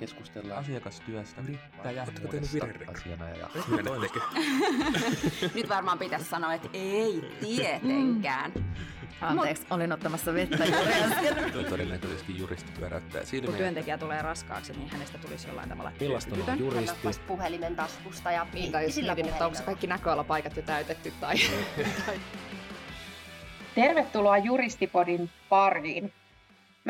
keskustellaan 0.00 0.60
asiakastyöstä, 0.60 1.40
yrittäjä, 1.40 2.02
Oletteko 2.02 2.28
tehnyt 2.28 2.54
virhe? 2.54 2.84
asiana 2.92 3.28
ja 3.28 3.48
Nyt 5.54 5.68
varmaan 5.68 5.98
pitäisi 5.98 6.24
sanoa, 6.24 6.54
että 6.54 6.68
ei 6.72 7.36
tietenkään. 7.40 8.52
Anteeksi, 9.20 9.62
Mut... 9.62 9.72
olin 9.72 9.92
ottamassa 9.92 10.34
vettä 10.34 10.64
juuri 10.64 10.92
äsken. 11.12 11.64
Todennäköisesti 11.68 12.38
juristi 12.38 12.72
pyöräyttää 12.78 13.24
silmiä. 13.24 13.48
Kun 13.50 13.58
työntekijä 13.58 13.98
tulee 13.98 14.22
raskaaksi, 14.22 14.72
niin 14.72 14.90
hänestä 14.90 15.18
tulisi 15.18 15.48
jollain 15.48 15.68
tavalla 15.68 15.92
Millaista 16.00 16.36
on 16.48 16.58
juristi? 16.58 17.20
puhelimen 17.26 17.76
taskusta 17.76 18.32
ja 18.32 18.46
niin, 18.52 18.72
tai 18.72 18.84
jos 18.84 18.96
mietin, 18.96 19.28
että 19.28 19.44
onko 19.46 19.56
se 19.58 19.62
kaikki 19.62 19.86
näköalapaikat 19.86 20.56
jo 20.56 20.62
täytetty 20.62 21.12
tai... 21.20 21.34
Tervetuloa 23.74 24.38
Juristipodin 24.38 25.30
pariin. 25.48 26.12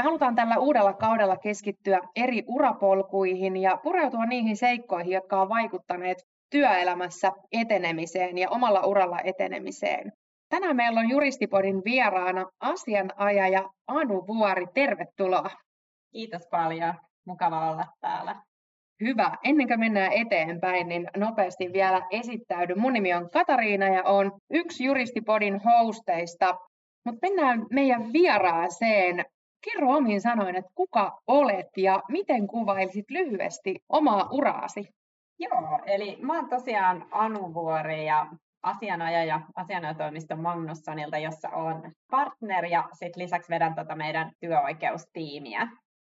Me 0.01 0.05
halutaan 0.05 0.35
tällä 0.35 0.57
uudella 0.59 0.93
kaudella 0.93 1.37
keskittyä 1.37 2.01
eri 2.17 2.45
urapolkuihin 2.47 3.57
ja 3.57 3.77
pureutua 3.83 4.27
niihin 4.27 4.57
seikkoihin, 4.57 5.13
jotka 5.13 5.37
ovat 5.37 5.49
vaikuttaneet 5.49 6.19
työelämässä 6.51 7.33
etenemiseen 7.53 8.39
ja 8.39 8.51
omalla 8.51 8.87
uralla 8.87 9.19
etenemiseen. 9.25 10.13
Tänään 10.49 10.77
meillä 10.77 11.01
on 11.01 11.11
Juristipodin 11.11 11.83
vieraana 11.85 12.47
asianajaja 12.61 13.71
Anu 13.87 14.27
Vuori. 14.27 14.67
Tervetuloa. 14.75 15.51
Kiitos 16.13 16.43
paljon. 16.51 16.95
Mukava 17.27 17.71
olla 17.71 17.85
täällä. 18.01 18.37
Hyvä. 19.01 19.31
Ennen 19.45 19.69
kuin 19.69 19.81
mennään 19.81 20.13
eteenpäin, 20.13 20.89
niin 20.89 21.11
nopeasti 21.17 21.73
vielä 21.73 22.07
esittäydy. 22.11 22.75
Mun 22.75 22.93
nimi 22.93 23.15
on 23.15 23.31
Katariina 23.31 23.89
ja 23.89 24.03
on 24.03 24.33
yksi 24.51 24.85
Juristipodin 24.85 25.61
hosteista. 25.65 26.59
Mutta 27.05 27.29
mennään 27.29 27.67
meidän 27.71 28.13
vieraaseen. 28.13 29.25
Kerro 29.65 29.95
omiin 29.95 30.21
sanoin, 30.21 30.57
että 30.57 30.71
kuka 30.75 31.21
olet 31.27 31.77
ja 31.77 32.03
miten 32.09 32.47
kuvailisit 32.47 33.11
lyhyesti 33.11 33.75
omaa 33.89 34.29
uraasi? 34.31 34.89
Joo, 35.39 35.81
eli 35.87 36.19
mä 36.23 36.37
oon 36.37 36.49
tosiaan 36.49 37.07
Anu 37.11 37.55
Vuori 37.55 38.07
ja 38.07 38.27
asianajaja 38.63 39.41
asianajotoimisto 39.55 40.37
Magnussonilta, 40.37 41.19
jossa 41.19 41.49
on 41.49 41.93
partner 42.11 42.65
ja 42.65 42.89
sit 42.93 43.17
lisäksi 43.17 43.51
vedän 43.51 43.75
tota 43.75 43.97
meidän 43.97 44.33
työoikeustiimiä. 44.41 45.69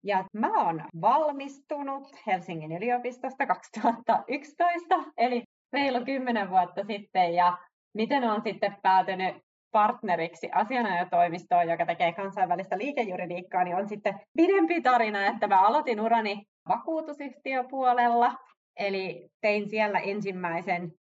Ja 0.05 0.25
mä 0.33 0.64
oon 0.64 0.84
valmistunut 1.00 2.08
Helsingin 2.27 2.72
yliopistosta 2.72 3.47
2011, 3.47 4.94
eli 5.16 5.42
reilu 5.72 6.05
kymmenen 6.05 6.50
vuotta 6.50 6.84
sitten, 6.84 7.34
ja 7.34 7.58
miten 7.94 8.25
on 8.25 8.42
sitten 8.42 8.77
päätynyt 8.83 9.45
partneriksi 9.77 10.50
asianajotoimistoon, 10.55 11.69
joka 11.69 11.86
tekee 11.86 12.12
kansainvälistä 12.12 12.78
liikejuridiikkaa, 12.78 13.64
niin 13.64 13.77
on 13.77 13.88
sitten 13.88 14.20
pidempi 14.36 14.80
tarina, 14.80 15.27
että 15.27 15.46
mä 15.46 15.60
aloitin 15.60 16.00
urani 16.00 16.42
vakuutusyhtiöpuolella, 16.69 18.34
eli 18.77 19.28
tein 19.41 19.69
siellä 19.70 19.98
ensimmäisen 19.98 20.92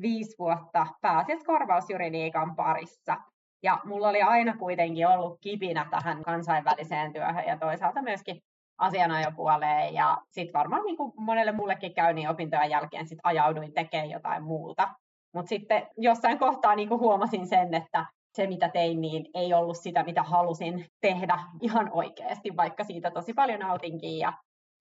viisi 0.00 0.34
vuotta 0.38 0.86
pääasiassa 1.00 1.46
korvausjuridiikan 1.46 2.56
parissa. 2.56 3.16
Ja 3.62 3.78
mulla 3.84 4.08
oli 4.08 4.22
aina 4.22 4.56
kuitenkin 4.56 5.08
ollut 5.08 5.38
kipinä 5.40 5.86
tähän 5.90 6.22
kansainväliseen 6.22 7.12
työhön 7.12 7.44
ja 7.46 7.58
toisaalta 7.58 8.02
myöskin 8.02 8.40
asianajopuoleen. 8.78 9.94
Ja 9.94 10.18
sitten 10.30 10.58
varmaan 10.58 10.82
niin 10.84 10.96
kuin 10.96 11.12
monelle 11.16 11.52
muullekin 11.52 11.94
käy, 11.94 12.12
niin 12.12 12.28
opintojen 12.28 12.70
jälkeen 12.70 13.08
sit 13.08 13.18
ajauduin 13.22 13.72
tekemään 13.72 14.10
jotain 14.10 14.42
muuta. 14.42 14.88
Mutta 15.34 15.48
sitten 15.48 15.86
jossain 15.96 16.38
kohtaa 16.38 16.74
niin 16.74 16.88
kuin 16.88 17.00
huomasin 17.00 17.46
sen, 17.46 17.74
että 17.74 18.06
se 18.32 18.46
mitä 18.46 18.68
tein, 18.68 19.00
niin 19.00 19.26
ei 19.34 19.54
ollut 19.54 19.76
sitä, 19.76 20.04
mitä 20.04 20.22
halusin 20.22 20.86
tehdä 21.00 21.38
ihan 21.60 21.90
oikeasti, 21.92 22.56
vaikka 22.56 22.84
siitä 22.84 23.10
tosi 23.10 23.34
paljon 23.34 23.60
nautinkin. 23.60 24.18
Ja 24.18 24.32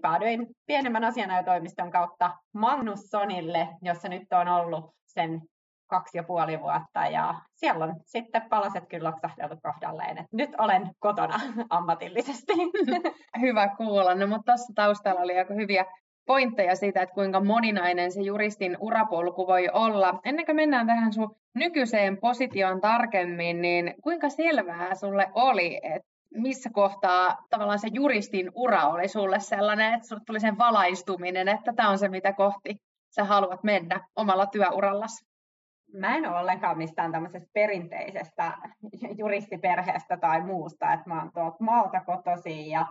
päädyin 0.02 0.48
pienemmän 0.66 1.04
asianajotoimiston 1.04 1.92
kautta 1.92 2.32
Magnussonille, 2.54 3.68
jossa 3.82 4.10
nyt 4.10 4.34
on 4.34 4.48
ollut 4.48 4.86
sen 5.08 5.42
kaksi 5.90 6.18
ja 6.18 6.24
puoli 6.24 6.60
vuotta 6.60 7.08
ja 7.12 7.36
siellä 7.56 7.86
on 7.86 7.96
sitten 8.06 8.42
palaset 8.50 8.84
kyllä 8.90 9.10
loksahdeltu 9.10 9.56
kohdalleen. 9.64 10.18
Et 10.18 10.26
nyt 10.32 10.50
olen 10.58 10.92
kotona 11.00 11.40
ammatillisesti. 11.70 12.54
Hyvä 13.42 13.76
kuulla. 13.78 14.16
No, 14.16 14.28
mutta 14.28 14.52
tuossa 14.52 14.74
taustalla 14.76 15.22
oli 15.22 15.38
aika 15.38 15.54
hyviä 15.54 15.86
pointteja 16.32 16.76
siitä, 16.76 17.02
että 17.02 17.16
kuinka 17.16 17.40
moninainen 17.40 18.12
se 18.12 18.22
juristin 18.22 18.78
urapolku 18.80 19.48
voi 19.48 19.70
olla. 19.74 20.20
Ennen 20.26 20.46
kuin 20.46 20.56
mennään 20.56 20.88
tähän 20.88 21.14
sun 21.14 21.36
nykyiseen 21.56 22.18
positioon 22.18 22.82
tarkemmin, 22.82 23.62
niin 23.62 23.94
kuinka 24.04 24.30
selvää 24.30 24.96
sulle 24.96 25.28
oli, 25.34 25.80
että 25.84 26.08
missä 26.34 26.70
kohtaa 26.74 27.38
tavallaan 27.50 27.80
se 27.80 27.88
juristin 27.94 28.52
ura 28.56 28.88
oli 28.88 29.08
sulle 29.08 29.40
sellainen, 29.40 29.94
että 29.94 30.08
sulle 30.08 30.22
tuli 30.26 30.40
sen 30.40 30.58
valaistuminen, 30.58 31.48
että 31.48 31.74
tämä 31.74 31.90
on 31.90 31.98
se, 31.98 32.08
mitä 32.08 32.34
kohti 32.34 32.76
sä 33.16 33.24
haluat 33.24 33.64
mennä 33.64 34.08
omalla 34.16 34.46
työurallasi? 34.46 35.26
Mä 35.94 36.16
en 36.16 36.30
ole 36.30 36.40
ollenkaan 36.40 36.78
mistään 36.78 37.12
tämmöisestä 37.12 37.50
perinteisestä 37.54 38.58
juristiperheestä 39.18 40.18
tai 40.18 40.42
muusta, 40.42 40.94
että 40.94 41.10
mä 41.10 41.22
oon 41.22 41.32
tuolta 41.34 41.58
maalta 41.60 42.02
kotoisin 42.06 42.70
ja 42.70 42.86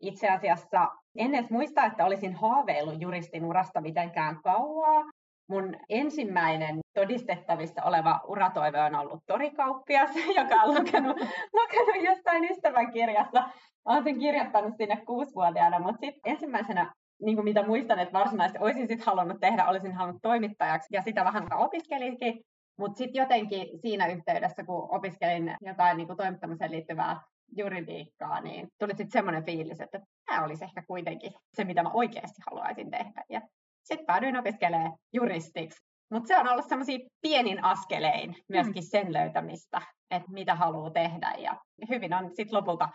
itse 0.00 0.28
asiassa 0.28 0.88
en 1.18 1.34
edes 1.34 1.50
muista, 1.50 1.84
että 1.84 2.04
olisin 2.04 2.34
haaveillut 2.34 3.00
juristin 3.00 3.44
urasta 3.44 3.80
mitenkään 3.80 4.42
kauaa. 4.42 5.04
Mun 5.48 5.76
ensimmäinen 5.88 6.78
todistettavissa 6.94 7.82
oleva 7.82 8.20
uratoive 8.28 8.80
on 8.82 8.94
ollut 8.94 9.22
torikauppias, 9.26 10.10
joka 10.40 10.54
on 10.54 10.74
lukenut, 10.74 11.16
lukenut 11.60 12.04
jostain 12.04 12.44
ystävän 12.44 12.92
kirjassa. 12.92 13.48
Olen 13.84 14.04
sen 14.04 14.18
kirjoittanut 14.18 14.76
sinne 14.76 14.96
kuusivuotiaana, 14.96 15.78
mutta 15.78 16.00
sitten 16.00 16.32
ensimmäisenä 16.32 16.92
niin 17.22 17.36
kuin 17.36 17.44
mitä 17.44 17.66
muistan, 17.66 17.98
että 17.98 18.18
varsinaisesti 18.18 18.58
olisin 18.62 18.88
sitten 18.88 19.06
halunnut 19.06 19.40
tehdä, 19.40 19.66
olisin 19.66 19.92
halunnut 19.92 20.22
toimittajaksi 20.22 20.88
ja 20.92 21.02
sitä 21.02 21.24
vähän 21.24 21.52
opiskelinkin, 21.52 22.40
mutta 22.78 22.98
sitten 22.98 23.20
jotenkin 23.20 23.78
siinä 23.80 24.06
yhteydessä, 24.06 24.64
kun 24.64 24.88
opiskelin 24.96 25.54
jotain 25.60 25.96
niin 25.96 26.06
kuin 26.06 26.16
toimittamiseen 26.16 26.70
liittyvää 26.70 27.20
juridiikkaa, 27.56 28.40
niin 28.40 28.68
tuli 28.78 28.90
sitten 28.90 29.10
semmoinen 29.10 29.44
fiilis, 29.44 29.80
että 29.80 30.00
tämä 30.26 30.44
olisi 30.44 30.64
ehkä 30.64 30.82
kuitenkin 30.86 31.32
se, 31.54 31.64
mitä 31.64 31.82
mä 31.82 31.90
oikeasti 31.92 32.42
haluaisin 32.50 32.90
tehdä. 32.90 33.24
Ja 33.28 33.40
sitten 33.82 34.06
päädyin 34.06 34.36
opiskelemaan 34.36 34.92
juristiksi. 35.12 35.80
Mutta 36.10 36.28
se 36.28 36.38
on 36.38 36.48
ollut 36.48 36.68
semmoisia 36.68 36.98
pienin 37.22 37.64
askelein 37.64 38.36
myöskin 38.48 38.82
mm. 38.82 38.88
sen 38.90 39.12
löytämistä, 39.12 39.82
että 40.10 40.32
mitä 40.32 40.54
haluaa 40.54 40.90
tehdä. 40.90 41.34
Ja 41.38 41.60
hyvin 41.88 42.14
on 42.14 42.30
sitten 42.34 42.56
lopulta 42.56 42.88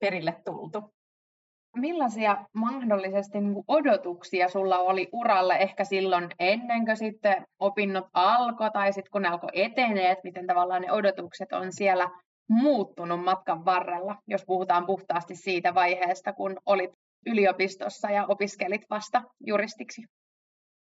perille 0.00 0.42
tultu 0.44 0.94
millaisia 1.76 2.44
mahdollisesti 2.54 3.40
niin 3.40 3.54
kuin 3.54 3.64
odotuksia 3.68 4.48
sulla 4.48 4.78
oli 4.78 5.08
uralle 5.12 5.54
ehkä 5.54 5.84
silloin 5.84 6.28
ennen 6.38 6.84
kuin 6.84 6.96
sitten 6.96 7.46
opinnot 7.58 8.06
alkoi 8.12 8.70
tai 8.70 8.92
sitten 8.92 9.10
kun 9.10 9.22
ne 9.22 9.28
alkoi 9.28 9.50
etenee, 9.52 10.10
että 10.10 10.24
miten 10.24 10.46
tavallaan 10.46 10.82
ne 10.82 10.92
odotukset 10.92 11.52
on 11.52 11.72
siellä 11.72 12.10
muuttunut 12.48 13.24
matkan 13.24 13.64
varrella, 13.64 14.16
jos 14.26 14.44
puhutaan 14.46 14.86
puhtaasti 14.86 15.36
siitä 15.36 15.74
vaiheesta, 15.74 16.32
kun 16.32 16.56
olit 16.66 16.90
yliopistossa 17.26 18.10
ja 18.10 18.26
opiskelit 18.26 18.82
vasta 18.90 19.22
juristiksi? 19.46 20.02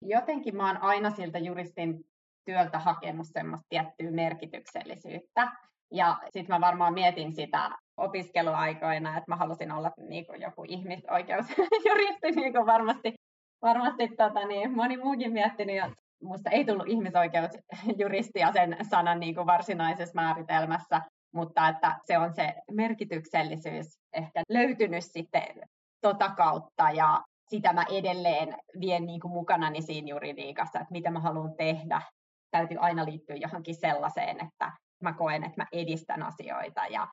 Jotenkin 0.01 0.55
mä 0.55 0.67
oon 0.67 0.77
aina 0.77 1.11
siltä 1.11 1.39
juristin 1.39 2.03
työltä 2.45 2.79
hakenut 2.79 3.27
semmoista 3.27 3.65
tiettyä 3.69 4.11
merkityksellisyyttä. 4.11 5.51
Ja 5.91 6.17
sitten 6.23 6.55
mä 6.55 6.61
varmaan 6.61 6.93
mietin 6.93 7.33
sitä 7.33 7.69
opiskeluaikoina, 7.97 9.17
että 9.17 9.31
mä 9.31 9.35
halusin 9.35 9.71
olla 9.71 9.91
niin 10.09 10.25
kuin 10.25 10.41
joku 10.41 10.65
ihmisoikeusjuristi, 10.67 12.31
niin 12.35 12.53
kuin 12.53 12.65
varmasti, 12.65 13.13
varmasti 13.61 14.07
tota, 14.07 14.47
niin, 14.47 14.75
moni 14.75 14.97
muukin 14.97 15.33
miettinyt. 15.33 15.75
Ja 15.75 15.91
musta 16.23 16.49
ei 16.49 16.65
tullut 16.65 16.87
ihmisoikeusjuristia 16.87 18.51
sen 18.53 18.77
sanan 18.89 19.19
niin 19.19 19.35
kuin 19.35 19.47
varsinaisessa 19.47 20.21
määritelmässä, 20.21 21.01
mutta 21.31 21.69
että 21.69 21.99
se 22.05 22.17
on 22.17 22.33
se 22.33 22.55
merkityksellisyys 22.71 23.99
ehkä 24.13 24.41
löytynyt 24.49 25.05
sitten 25.05 25.43
tota 26.01 26.29
kautta 26.29 26.91
ja 26.91 27.23
sitä 27.49 27.73
mä 27.73 27.85
edelleen 27.89 28.57
vien 28.79 29.05
niin 29.05 29.19
kuin 29.19 29.31
mukanani 29.31 29.81
siinä 29.81 30.07
juridiikassa, 30.07 30.79
että 30.79 30.91
mitä 30.91 31.11
mä 31.11 31.19
haluan 31.19 31.55
tehdä. 31.57 32.01
Täytyy 32.51 32.77
aina 32.77 33.05
liittyä 33.05 33.35
johonkin 33.35 33.75
sellaiseen, 33.75 34.45
että 34.45 34.71
mä 35.03 35.13
koen, 35.13 35.43
että 35.43 35.61
mä 35.61 35.67
edistän 35.71 36.23
asioita 36.23 36.81
ja 36.89 37.07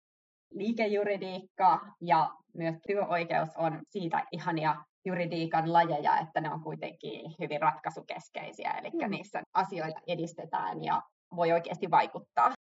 liikejuridiikka 0.50 1.80
ja 2.00 2.30
myös 2.54 2.76
työoikeus 2.86 3.48
on 3.56 3.80
siitä 3.90 4.24
ihania 4.32 4.76
juridiikan 5.06 5.72
lajeja, 5.72 6.18
että 6.18 6.40
ne 6.40 6.50
on 6.50 6.62
kuitenkin 6.62 7.34
hyvin 7.40 7.62
ratkaisukeskeisiä, 7.62 8.70
eli 8.70 8.90
mm. 8.90 9.10
niissä 9.10 9.42
asioita 9.54 10.00
edistetään 10.06 10.84
ja 10.84 11.02
voi 11.36 11.52
oikeasti 11.52 11.90
vaikuttaa. 11.90 12.52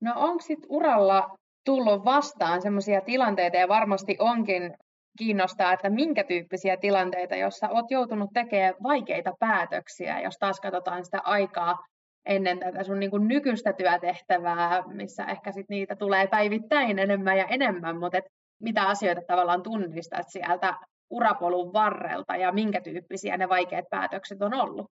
No 0.00 0.12
onko 0.16 0.40
sitten 0.40 0.70
uralla 0.70 1.36
tullut 1.64 2.04
vastaan 2.04 2.62
sellaisia 2.62 3.00
tilanteita, 3.00 3.56
ja 3.56 3.68
varmasti 3.68 4.16
onkin 4.18 4.74
kiinnostaa, 5.18 5.72
että 5.72 5.90
minkä 5.90 6.24
tyyppisiä 6.24 6.76
tilanteita, 6.76 7.36
joissa 7.36 7.68
olet 7.68 7.90
joutunut 7.90 8.30
tekemään 8.34 8.74
vaikeita 8.82 9.32
päätöksiä, 9.38 10.20
jos 10.20 10.36
taas 10.38 10.60
katsotaan 10.60 11.04
sitä 11.04 11.20
aikaa 11.24 11.78
ennen 12.26 12.58
tätä 12.58 12.84
sun 12.84 13.00
niin 13.00 13.28
nykyistä 13.28 13.72
työtehtävää, 13.72 14.82
missä 14.86 15.24
ehkä 15.24 15.52
sit 15.52 15.68
niitä 15.68 15.96
tulee 15.96 16.26
päivittäin 16.26 16.98
enemmän 16.98 17.38
ja 17.38 17.46
enemmän, 17.46 17.96
mutta 17.98 18.18
et 18.18 18.24
mitä 18.62 18.82
asioita 18.82 19.20
tavallaan 19.26 19.62
tunnistat 19.62 20.26
sieltä 20.28 20.74
urapolun 21.10 21.72
varrelta 21.72 22.36
ja 22.36 22.52
minkä 22.52 22.80
tyyppisiä 22.80 23.36
ne 23.36 23.48
vaikeat 23.48 23.84
päätökset 23.90 24.42
on 24.42 24.54
ollut? 24.54 24.90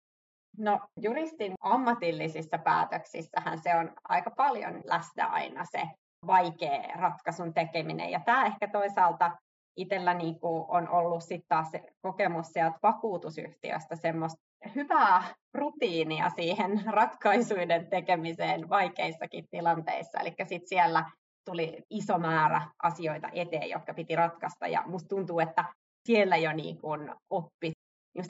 No 0.57 0.79
juristin 0.97 1.53
ammatillisissa 1.59 2.57
päätöksissähän 2.57 3.59
se 3.59 3.75
on 3.75 3.91
aika 4.09 4.31
paljon 4.31 4.81
läsnä 4.85 5.27
aina 5.27 5.65
se 5.65 5.81
vaikea 6.27 6.95
ratkaisun 6.95 7.53
tekeminen. 7.53 8.09
Ja 8.09 8.21
tämä 8.25 8.45
ehkä 8.45 8.67
toisaalta 8.67 9.31
itsellä 9.77 10.13
niin 10.13 10.35
on 10.67 10.89
ollut 10.89 11.23
sitten 11.23 11.47
taas 11.47 11.71
se 11.71 11.83
kokemus 12.01 12.47
sieltä 12.47 12.79
vakuutusyhtiöstä 12.83 13.95
semmoista 13.95 14.41
hyvää 14.75 15.23
rutiinia 15.53 16.29
siihen 16.29 16.81
ratkaisuiden 16.99 17.87
tekemiseen 17.87 18.69
vaikeissakin 18.69 19.45
tilanteissa. 19.51 20.19
Eli 20.19 20.33
sitten 20.47 20.69
siellä 20.69 21.05
tuli 21.45 21.83
iso 21.89 22.17
määrä 22.17 22.61
asioita 22.83 23.29
eteen, 23.33 23.69
jotka 23.69 23.93
piti 23.93 24.15
ratkaista. 24.15 24.67
Ja 24.67 24.83
musta 24.85 25.07
tuntuu, 25.07 25.39
että 25.39 25.65
siellä 26.07 26.37
jo 26.37 26.53
niin 26.53 26.77
kuin 26.77 27.15
oppi 27.29 27.71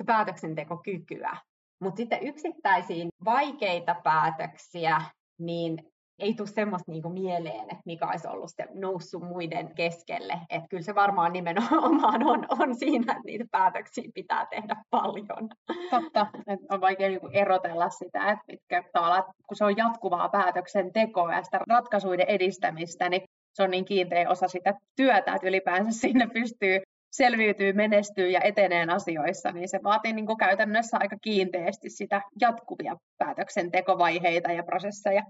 päätöksentekokykyä. 0.06 1.38
Mutta 1.82 1.98
sitten 1.98 2.28
yksittäisiin 2.28 3.10
vaikeita 3.26 3.96
päätöksiä, 4.04 5.02
niin 5.40 5.92
ei 6.20 6.34
tule 6.34 6.48
semmoista 6.48 6.92
niinku 6.92 7.10
mieleen, 7.10 7.62
että 7.62 7.82
mikä 7.86 8.08
olisi 8.08 8.28
ollut 8.28 8.50
se 8.56 8.68
noussut 8.74 9.24
muiden 9.24 9.76
keskelle. 9.76 10.40
Että 10.50 10.68
kyllä 10.70 10.84
se 10.84 10.96
varmaan 10.96 11.34
nimenomaan 11.34 12.24
on, 12.28 12.46
on 12.50 12.76
siinä, 12.76 13.14
että 13.14 13.24
niitä 13.26 13.46
päätöksiä 13.52 14.04
pitää 14.14 14.46
tehdä 14.46 14.76
paljon. 14.90 15.50
Totta, 15.90 16.28
että 16.48 16.66
on 16.76 16.82
vaikea 16.82 17.10
niinku 17.10 17.30
erotella 17.34 17.90
sitä, 17.90 18.32
että 18.32 18.46
mitkä 18.48 18.84
tavallaan, 18.94 19.24
kun 19.48 19.58
se 19.58 19.66
on 19.66 19.78
jatkuvaa 19.78 20.30
päätöksentekoa 20.30 21.34
ja 21.34 21.44
sitä 21.44 21.60
ratkaisuiden 21.70 22.28
edistämistä, 22.28 23.10
niin 23.10 23.22
se 23.54 23.64
on 23.64 23.72
niin 23.72 23.86
kiinteä 23.86 24.30
osa 24.30 24.48
sitä 24.48 24.74
työtä, 24.96 25.34
että 25.36 25.48
ylipäänsä 25.48 25.92
sinne 25.92 26.28
pystyy 26.34 26.82
selviytyy, 27.12 27.74
menestyy 27.74 28.30
ja 28.30 28.42
etenee 28.42 28.86
asioissa, 28.90 29.52
niin 29.52 29.70
se 29.70 29.80
vaatii 29.84 30.14
niin 30.14 30.26
kuin 30.26 30.38
käytännössä 30.38 30.98
aika 31.00 31.16
kiinteästi 31.22 31.90
sitä 31.90 32.22
jatkuvia 32.42 32.96
päätöksentekovaiheita 33.18 34.52
ja 34.52 34.64
prosesseja. 34.64 35.24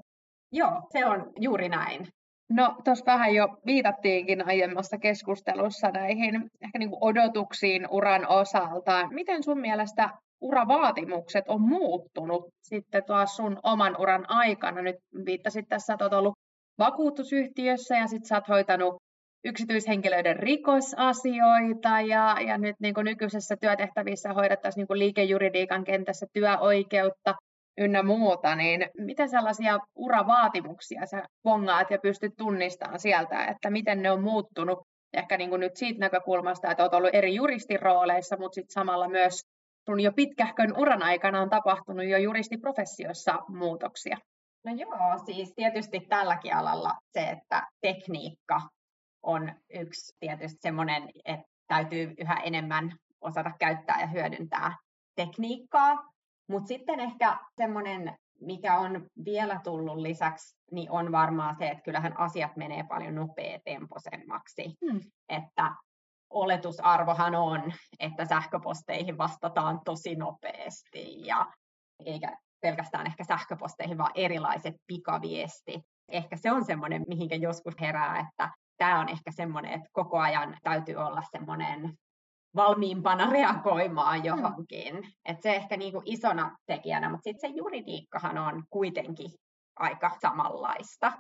Joo, 0.52 0.82
se 0.92 1.06
on 1.06 1.34
juuri 1.40 1.70
näin. 1.70 2.08
No 2.50 2.76
tuossa 2.84 3.06
vähän 3.06 3.36
jo 3.36 3.48
viitattiinkin 3.66 4.48
aiemmassa 4.48 4.98
keskustelussa 4.98 5.90
näihin 5.92 6.36
ehkä 6.36 6.80
niin 6.80 6.90
kuin 6.90 7.04
odotuksiin 7.04 7.88
uran 7.92 8.28
osalta. 8.28 9.08
Miten 9.12 9.44
sun 9.44 9.60
mielestä 9.60 10.10
uravaatimukset 10.42 11.46
on 11.48 11.62
muuttunut 11.62 12.46
sitten 12.62 13.04
taas 13.08 13.36
sun 13.36 13.60
oman 13.64 13.96
uran 14.00 14.26
aikana? 14.30 14.82
Nyt 14.82 14.96
viittasit 15.26 15.66
tässä, 15.70 15.94
että 15.94 16.06
olet 16.06 16.14
ollut 16.14 16.38
vakuutusyhtiössä 16.80 17.98
ja 17.98 18.08
sitten 18.08 18.28
sä 18.28 18.36
oot 18.36 18.48
hoitanut 18.48 19.01
yksityishenkilöiden 19.44 20.36
rikosasioita 20.36 22.02
ja, 22.02 22.38
ja 22.48 22.58
nyt 22.58 22.76
niin 22.80 22.94
kuin 22.94 23.06
nykyisessä 23.06 23.58
työtehtävissä 23.58 24.34
hoidettaisiin 24.34 24.82
niin 24.82 24.88
kuin 24.88 25.00
liikejuridiikan 25.00 25.84
kentässä 25.84 26.26
työoikeutta 26.34 27.36
ynnä 27.78 28.04
muuta, 28.04 28.56
niin 28.56 28.90
mitä 28.98 29.28
sellaisia 29.28 29.80
uravaatimuksia 29.96 31.06
sä 31.06 31.24
bongaat 31.44 31.92
ja 31.92 32.00
pystyt 32.00 32.34
tunnistamaan 32.38 33.00
sieltä, 33.00 33.46
että 33.46 33.70
miten 33.70 34.02
ne 34.02 34.12
on 34.12 34.22
muuttunut 34.24 34.80
ehkä 35.14 35.38
niin 35.38 35.50
kuin 35.50 35.60
nyt 35.60 35.76
siitä 35.76 36.00
näkökulmasta, 36.00 36.72
että 36.72 36.84
olet 36.84 36.94
ollut 36.94 37.16
eri 37.16 37.36
juristirooleissa, 37.36 38.38
mutta 38.38 38.56
sitten 38.56 38.74
samalla 38.74 39.08
myös 39.08 39.42
sun 39.86 40.00
jo 40.00 40.12
pitkähkön 40.12 40.78
uran 40.78 41.04
aikana 41.04 41.42
on 41.42 41.50
tapahtunut 41.50 42.06
jo 42.06 42.18
juristiprofessiossa 42.18 43.40
muutoksia. 43.48 44.18
No 44.66 44.74
joo, 44.74 45.26
siis 45.26 45.54
tietysti 45.56 46.00
tälläkin 46.00 46.56
alalla 46.56 46.94
se, 47.14 47.22
että 47.22 47.68
tekniikka 47.82 48.62
on 49.24 49.54
yksi 49.70 50.16
tietysti 50.20 50.58
semmoinen, 50.62 51.10
että 51.26 51.46
täytyy 51.68 52.14
yhä 52.18 52.36
enemmän 52.36 52.96
osata 53.22 53.52
käyttää 53.60 54.02
ja 54.02 54.08
hyödyntää 54.08 54.76
tekniikkaa, 55.16 56.04
mutta 56.48 56.68
sitten 56.68 57.00
ehkä 57.00 57.38
semmoinen, 57.58 58.18
mikä 58.42 58.78
on 58.78 59.08
vielä 59.26 59.60
tullut 59.64 59.98
lisäksi, 59.98 60.58
niin 60.72 60.92
on 60.92 61.12
varmaan 61.12 61.56
se, 61.56 61.68
että 61.68 61.84
kyllähän 61.84 62.20
asiat 62.20 62.56
menee 62.56 62.84
paljon 62.84 63.16
nopeatempoisemmaksi. 63.16 64.76
Hmm. 64.86 65.02
Että 65.30 65.76
oletusarvohan 66.30 67.36
on, 67.36 67.74
että 68.00 68.26
sähköposteihin 68.26 69.18
vastataan 69.18 69.80
tosi 69.86 70.16
nopeasti 70.16 71.26
ja 71.26 71.52
eikä 72.06 72.38
pelkästään 72.62 73.08
ehkä 73.08 73.24
sähköposteihin, 73.24 73.98
vaan 73.98 74.12
erilaiset 74.16 74.76
pikaviesti. 74.88 75.82
Ehkä 76.12 76.38
se 76.38 76.52
on 76.52 76.66
semmoinen, 76.66 77.06
mihinkä 77.08 77.36
joskus 77.36 77.74
herää, 77.80 78.20
että 78.20 78.50
tämä 78.82 79.00
on 79.00 79.10
ehkä 79.10 79.32
semmoinen, 79.32 79.74
että 79.74 79.90
koko 79.92 80.20
ajan 80.20 80.58
täytyy 80.64 80.96
olla 80.96 81.24
semmoinen 81.32 81.94
valmiimpana 82.56 83.30
reagoimaan 83.30 84.20
mm. 84.20 84.26
johonkin. 84.26 84.96
Mm. 84.96 85.04
Et 85.26 85.42
se 85.42 85.56
ehkä 85.56 85.78
niinku 85.78 86.02
isona 86.06 86.58
tekijänä, 86.66 87.10
mutta 87.10 87.24
sitten 87.24 87.50
se 87.50 87.58
juridiikkahan 87.58 88.38
on 88.38 88.64
kuitenkin 88.70 89.32
aika 89.76 90.12
samanlaista. 90.22 91.14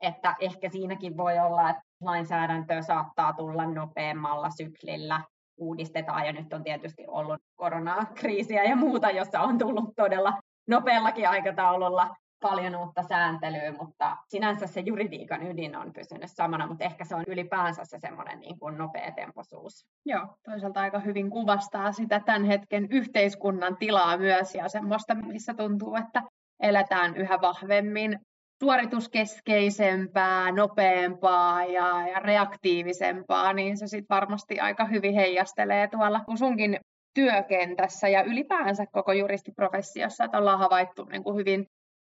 Että 0.00 0.34
ehkä 0.40 0.68
siinäkin 0.68 1.16
voi 1.16 1.38
olla, 1.38 1.70
että 1.70 1.82
lainsäädäntö 2.00 2.82
saattaa 2.82 3.32
tulla 3.32 3.66
nopeammalla 3.66 4.50
syklillä, 4.50 5.20
uudistetaan 5.56 6.26
ja 6.26 6.32
nyt 6.32 6.52
on 6.52 6.62
tietysti 6.62 7.04
ollut 7.06 7.40
koronakriisiä 7.54 8.64
ja 8.64 8.76
muuta, 8.76 9.10
jossa 9.10 9.40
on 9.40 9.58
tullut 9.58 9.94
todella 9.96 10.32
nopeallakin 10.68 11.28
aikataululla 11.28 12.16
paljon 12.40 12.76
uutta 12.76 13.02
sääntelyä, 13.02 13.72
mutta 13.72 14.16
sinänsä 14.28 14.66
se 14.66 14.80
juridiikan 14.80 15.46
ydin 15.46 15.76
on 15.76 15.92
pysynyt 15.92 16.30
samana, 16.30 16.66
mutta 16.66 16.84
ehkä 16.84 17.04
se 17.04 17.14
on 17.14 17.24
ylipäänsä 17.26 17.84
se 17.84 17.98
semmoinen 17.98 18.40
niin 18.40 18.58
kuin 18.58 18.78
nopea 18.78 19.12
temposuus. 19.12 19.86
Joo, 20.06 20.26
toisaalta 20.44 20.80
aika 20.80 20.98
hyvin 20.98 21.30
kuvastaa 21.30 21.92
sitä 21.92 22.20
tämän 22.20 22.44
hetken 22.44 22.86
yhteiskunnan 22.90 23.76
tilaa 23.76 24.16
myös 24.18 24.54
ja 24.54 24.68
semmoista, 24.68 25.14
missä 25.14 25.54
tuntuu, 25.54 25.96
että 25.96 26.22
eletään 26.60 27.16
yhä 27.16 27.38
vahvemmin 27.40 28.18
suorituskeskeisempää, 28.62 30.52
nopeampaa 30.52 31.64
ja, 31.64 32.08
ja 32.08 32.20
reaktiivisempaa, 32.20 33.52
niin 33.52 33.78
se 33.78 33.86
sitten 33.86 34.16
varmasti 34.16 34.60
aika 34.60 34.84
hyvin 34.84 35.14
heijastelee 35.14 35.88
tuolla 35.88 36.20
sunkin 36.38 36.80
työkentässä 37.14 38.08
ja 38.08 38.22
ylipäänsä 38.22 38.84
koko 38.92 39.12
juristiprofessiossa, 39.12 40.24
että 40.24 40.38
ollaan 40.38 40.58
havaittu 40.58 41.04
niin 41.04 41.24
kuin 41.24 41.36
hyvin 41.36 41.66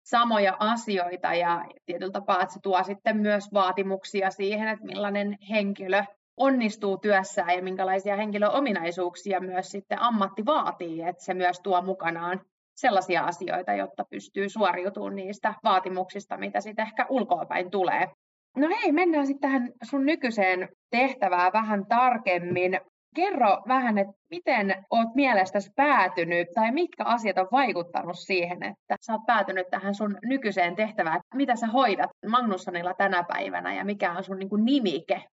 samoja 0.03 0.57
asioita 0.61 1.35
ja 1.35 1.65
tietyllä 1.87 2.13
tapaa, 2.13 2.43
että 2.43 2.55
se 2.55 2.61
tuo 2.63 2.83
sitten 2.83 3.17
myös 3.17 3.53
vaatimuksia 3.53 4.31
siihen, 4.31 4.69
että 4.69 4.85
millainen 4.85 5.39
henkilö 5.51 6.05
onnistuu 6.37 6.99
työssään 6.99 7.57
ja 7.57 7.63
minkälaisia 7.63 8.17
henkilöominaisuuksia 8.17 9.41
myös 9.41 9.71
sitten 9.71 9.99
ammatti 10.01 10.47
vaatii, 10.47 11.03
että 11.03 11.25
se 11.25 11.35
myös 11.35 11.61
tuo 11.61 11.83
mukanaan 11.83 12.41
sellaisia 12.75 13.25
asioita, 13.25 13.73
jotta 13.73 14.05
pystyy 14.11 14.49
suoriutumaan 14.49 15.17
niistä 15.17 15.55
vaatimuksista, 15.65 16.37
mitä 16.37 16.61
sitten 16.61 16.87
ehkä 16.87 17.07
ulkoapäin 17.09 17.71
tulee. 17.71 18.09
No 18.57 18.69
hei, 18.69 18.93
mennään 18.93 19.27
sitten 19.27 19.51
tähän 19.51 19.73
sun 19.83 20.07
nykyiseen 20.07 20.69
tehtävään 20.91 21.53
vähän 21.53 21.87
tarkemmin. 21.87 22.81
Kerro 23.15 23.63
vähän, 23.69 23.99
että 23.99 24.13
miten 24.31 24.85
olet 24.91 25.15
mielestäsi 25.15 25.71
päätynyt 25.77 26.49
tai 26.55 26.73
mitkä 26.73 27.05
asiat 27.05 27.39
on 27.39 27.49
vaikuttanut 27.53 28.19
siihen, 28.19 28.63
että 28.63 28.97
sä 29.01 29.13
oot 29.13 29.27
päätynyt 29.27 29.71
tähän 29.71 29.95
sun 29.95 30.19
nykyiseen 30.25 30.77
tehtävään. 30.77 31.21
Mitä 31.35 31.57
sä 31.57 31.67
hoidat 31.67 32.11
Magnussonilla 32.29 32.95
tänä 32.95 33.23
päivänä 33.23 33.75
ja 33.75 33.85
mikä 33.85 34.13
on 34.13 34.25
sun 34.25 34.39
niin 34.39 34.49
kuin 34.49 34.65
nimike? 34.65 35.25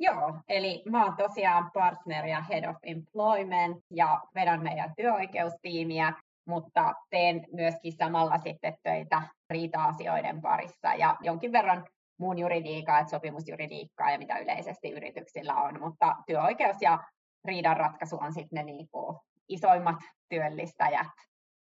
Joo, 0.00 0.34
eli 0.48 0.82
mä 0.90 1.04
oon 1.04 1.16
tosiaan 1.16 1.70
partner 1.74 2.26
ja 2.26 2.42
head 2.42 2.64
of 2.64 2.76
employment 2.82 3.78
ja 3.90 4.20
vedän 4.34 4.62
meidän 4.62 4.92
työoikeustiimiä, 4.96 6.12
mutta 6.46 6.94
teen 7.10 7.46
myöskin 7.52 7.92
samalla 7.92 8.38
sitten 8.38 8.74
töitä 8.82 9.22
riita-asioiden 9.50 10.40
parissa 10.42 10.94
ja 10.94 11.16
jonkin 11.20 11.52
verran 11.52 11.86
muun 12.18 12.38
juridiikkaa, 12.38 12.98
että 12.98 13.10
sopimusjuridiikkaa 13.10 14.10
ja 14.10 14.18
mitä 14.18 14.38
yleisesti 14.38 14.90
yrityksillä 14.90 15.54
on, 15.54 15.80
mutta 15.80 16.16
työoikeus 16.26 16.76
ja 16.80 16.98
riidanratkaisu 17.44 18.18
on 18.20 18.32
sitten 18.32 18.56
ne 18.56 18.62
niin 18.62 18.88
kuin 18.92 19.16
isoimmat 19.48 19.96
työllistäjät. 20.28 21.06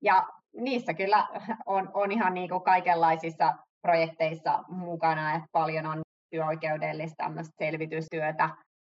Ja 0.02 0.28
niissä 0.56 0.94
kyllä 0.94 1.28
on, 1.66 1.90
on 1.94 2.12
ihan 2.12 2.34
niin 2.34 2.48
kuin 2.48 2.62
kaikenlaisissa 2.62 3.54
projekteissa 3.82 4.64
mukana, 4.68 5.34
että 5.34 5.48
paljon 5.52 5.86
on 5.86 6.00
työoikeudellista 6.30 7.30
selvitystyötä, 7.58 8.50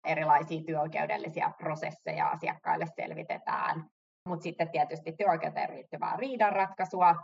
erilaisia 0.06 0.64
työoikeudellisia 0.64 1.52
prosesseja 1.58 2.28
asiakkaille 2.28 2.86
selvitetään, 2.96 3.86
mutta 4.28 4.44
sitten 4.44 4.72
tietysti 4.72 5.14
työoikeuteen 5.18 5.76
liittyvää 5.76 6.18
riidanratkaisua, 6.18 7.16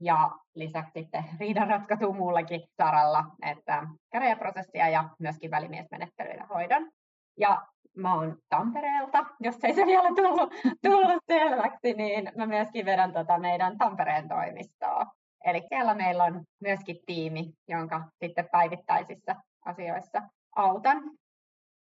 ja 0.00 0.30
lisäksi 0.54 0.92
sitten 0.94 1.24
riidanratkaisu 1.40 2.12
muullakin 2.12 2.60
saralla, 2.76 3.24
että 3.42 3.86
käräjäprosessia 4.12 4.88
ja 4.88 5.08
myöskin 5.18 5.50
välimiesmenettelyitä 5.50 6.46
hoidon. 6.46 6.90
Ja 7.38 7.66
mä 7.96 8.14
oon 8.14 8.36
Tampereelta, 8.48 9.24
jos 9.40 9.64
ei 9.64 9.74
se 9.74 9.86
vielä 9.86 10.08
tullut, 10.16 10.54
tullut 10.86 11.22
selväksi, 11.26 11.92
niin 11.92 12.32
mä 12.36 12.46
myöskin 12.46 12.86
vedän 12.86 13.12
tota 13.12 13.38
meidän 13.38 13.78
Tampereen 13.78 14.28
toimistoa. 14.28 15.06
Eli 15.44 15.62
siellä 15.68 15.94
meillä 15.94 16.24
on 16.24 16.44
myöskin 16.60 16.96
tiimi, 17.06 17.52
jonka 17.68 18.04
sitten 18.24 18.48
päivittäisissä 18.52 19.36
asioissa 19.64 20.22
autan. 20.56 21.02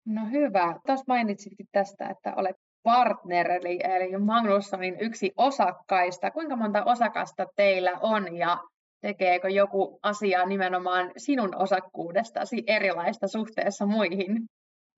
No 0.06 0.22
hyvä. 0.32 0.80
Tuossa 0.86 1.06
mainitsitkin 1.08 1.68
tästä, 1.72 2.10
että 2.10 2.34
olet 2.36 2.56
partner, 2.84 3.52
eli, 3.52 3.80
eli 3.84 4.18
Magnussonin 4.18 5.00
yksi 5.00 5.32
osakkaista. 5.38 6.32
Kuinka 6.32 6.56
monta 6.56 6.84
osakasta 6.84 7.46
teillä 7.56 7.92
on 8.02 8.38
ja 8.38 8.58
tekeekö 9.02 9.50
joku 9.50 10.00
asia 10.04 10.46
nimenomaan 10.46 11.12
sinun 11.18 11.56
osakkuudestasi 11.56 12.64
erilaista 12.68 13.28
suhteessa 13.28 13.86
muihin? 13.86 14.46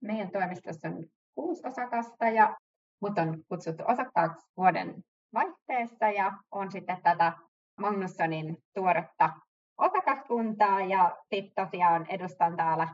Meidän 0.01 0.31
toimistossa 0.31 0.87
on 0.87 1.05
kuusi 1.35 1.67
osakasta 1.67 2.29
ja 2.29 2.55
mut 3.01 3.17
on 3.17 3.43
kutsuttu 3.49 3.83
osakkaaksi 3.87 4.47
vuoden 4.57 4.95
vaihteessa 5.33 6.09
ja 6.09 6.31
on 6.51 6.71
sitten 6.71 7.01
tätä 7.03 7.33
Magnussonin 7.79 8.57
tuoretta 8.73 9.29
osakaskuntaa 9.77 10.81
ja 10.81 11.17
sitten 11.33 11.65
tosiaan 11.65 12.05
edustan 12.09 12.55
täällä 12.55 12.87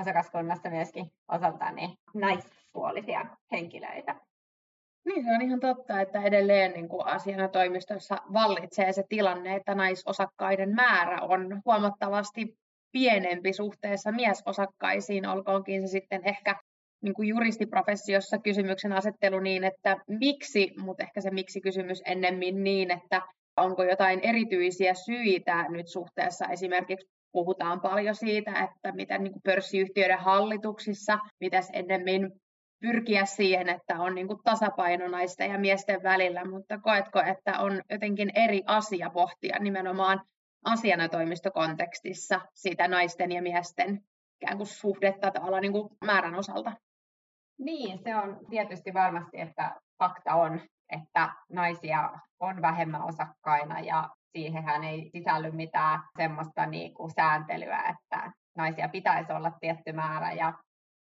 osakaskunnassa 0.00 0.70
myöskin 0.70 1.06
osaltani 1.28 1.94
naispuolisia 2.14 3.26
henkilöitä. 3.52 4.25
Niin, 5.06 5.24
se 5.24 5.30
on 5.30 5.42
ihan 5.42 5.60
totta, 5.60 6.00
että 6.00 6.22
edelleen 6.22 6.72
niin 6.72 6.88
kuin 6.88 7.06
asiana 7.06 7.48
toimistossa 7.48 8.16
vallitsee 8.32 8.92
se 8.92 9.04
tilanne, 9.08 9.54
että 9.54 9.74
naisosakkaiden 9.74 10.74
määrä 10.74 11.20
on 11.20 11.62
huomattavasti 11.64 12.56
pienempi 12.92 13.52
suhteessa 13.52 14.12
miesosakkaisiin, 14.12 15.26
olkoonkin 15.26 15.82
se 15.82 15.86
sitten 15.86 16.20
ehkä 16.24 16.56
niin 17.02 17.14
kuin 17.14 17.28
juristiprofessiossa 17.28 18.38
kysymyksen 18.38 18.92
asettelu 18.92 19.40
niin, 19.40 19.64
että 19.64 19.96
miksi, 20.08 20.72
mutta 20.78 21.02
ehkä 21.02 21.20
se 21.20 21.30
miksi-kysymys 21.30 22.02
ennemmin 22.06 22.64
niin, 22.64 22.90
että 22.90 23.22
onko 23.56 23.84
jotain 23.84 24.20
erityisiä 24.20 24.94
syitä 24.94 25.66
nyt 25.68 25.88
suhteessa. 25.88 26.46
Esimerkiksi 26.46 27.08
puhutaan 27.32 27.80
paljon 27.80 28.14
siitä, 28.14 28.50
että 28.64 28.92
miten 28.92 29.24
niin 29.24 29.42
pörssiyhtiöiden 29.44 30.18
hallituksissa 30.18 31.18
pitäisi 31.38 31.72
ennemmin 31.72 32.32
pyrkiä 32.80 33.24
siihen, 33.24 33.68
että 33.68 34.00
on 34.00 34.14
niin 34.14 34.26
kuin 34.26 34.42
tasapaino 34.44 35.08
naisten 35.08 35.50
ja 35.50 35.58
miesten 35.58 36.02
välillä, 36.02 36.44
mutta 36.44 36.78
koetko, 36.78 37.20
että 37.20 37.58
on 37.58 37.82
jotenkin 37.90 38.30
eri 38.34 38.62
asia 38.66 39.10
pohtia 39.10 39.58
nimenomaan 39.58 40.20
asianajotoimistokontekstissa 40.64 42.40
siitä 42.54 42.88
naisten 42.88 43.32
ja 43.32 43.42
miesten 43.42 44.00
ikään 44.42 44.56
kuin 44.56 44.66
suhdetta 44.66 45.30
tavallaan 45.30 45.62
niin 45.62 45.72
kuin 45.72 45.88
määrän 46.04 46.34
osalta? 46.34 46.72
Niin, 47.58 47.98
se 47.98 48.16
on 48.16 48.38
tietysti 48.50 48.94
varmasti, 48.94 49.40
että 49.40 49.80
fakta 49.98 50.34
on, 50.34 50.60
että 50.90 51.28
naisia 51.52 52.10
on 52.40 52.62
vähemmän 52.62 53.02
osakkaina 53.02 53.80
ja 53.80 54.08
siihenhän 54.32 54.84
ei 54.84 55.10
sisälly 55.12 55.50
mitään 55.50 56.00
semmoista 56.16 56.66
niin 56.66 56.94
kuin 56.94 57.10
sääntelyä, 57.10 57.82
että 57.82 58.32
naisia 58.56 58.88
pitäisi 58.88 59.32
olla 59.32 59.50
tietty 59.60 59.92
määrä 59.92 60.32
ja 60.32 60.52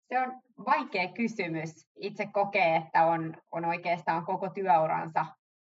se 0.09 0.19
on 0.19 0.41
vaikea 0.65 1.07
kysymys. 1.07 1.87
Itse 1.95 2.25
kokee, 2.25 2.75
että 2.75 3.05
on, 3.05 3.37
on 3.51 3.65
oikeastaan 3.65 4.25
koko 4.25 4.49
työuransa 4.49 5.25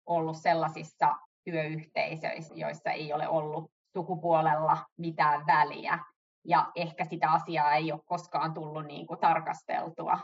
ollut 0.06 0.36
sellaisissa 0.36 1.16
työyhteisöissä, 1.44 2.54
joissa 2.54 2.90
ei 2.90 3.12
ole 3.12 3.28
ollut 3.28 3.70
sukupuolella 3.92 4.78
mitään 4.98 5.46
väliä. 5.46 5.98
Ja 6.44 6.70
ehkä 6.76 7.04
sitä 7.04 7.30
asiaa 7.30 7.74
ei 7.74 7.92
ole 7.92 8.00
koskaan 8.06 8.54
tullut 8.54 8.86
niin 8.86 9.06
kuin 9.06 9.20
tarkasteltua 9.20 10.18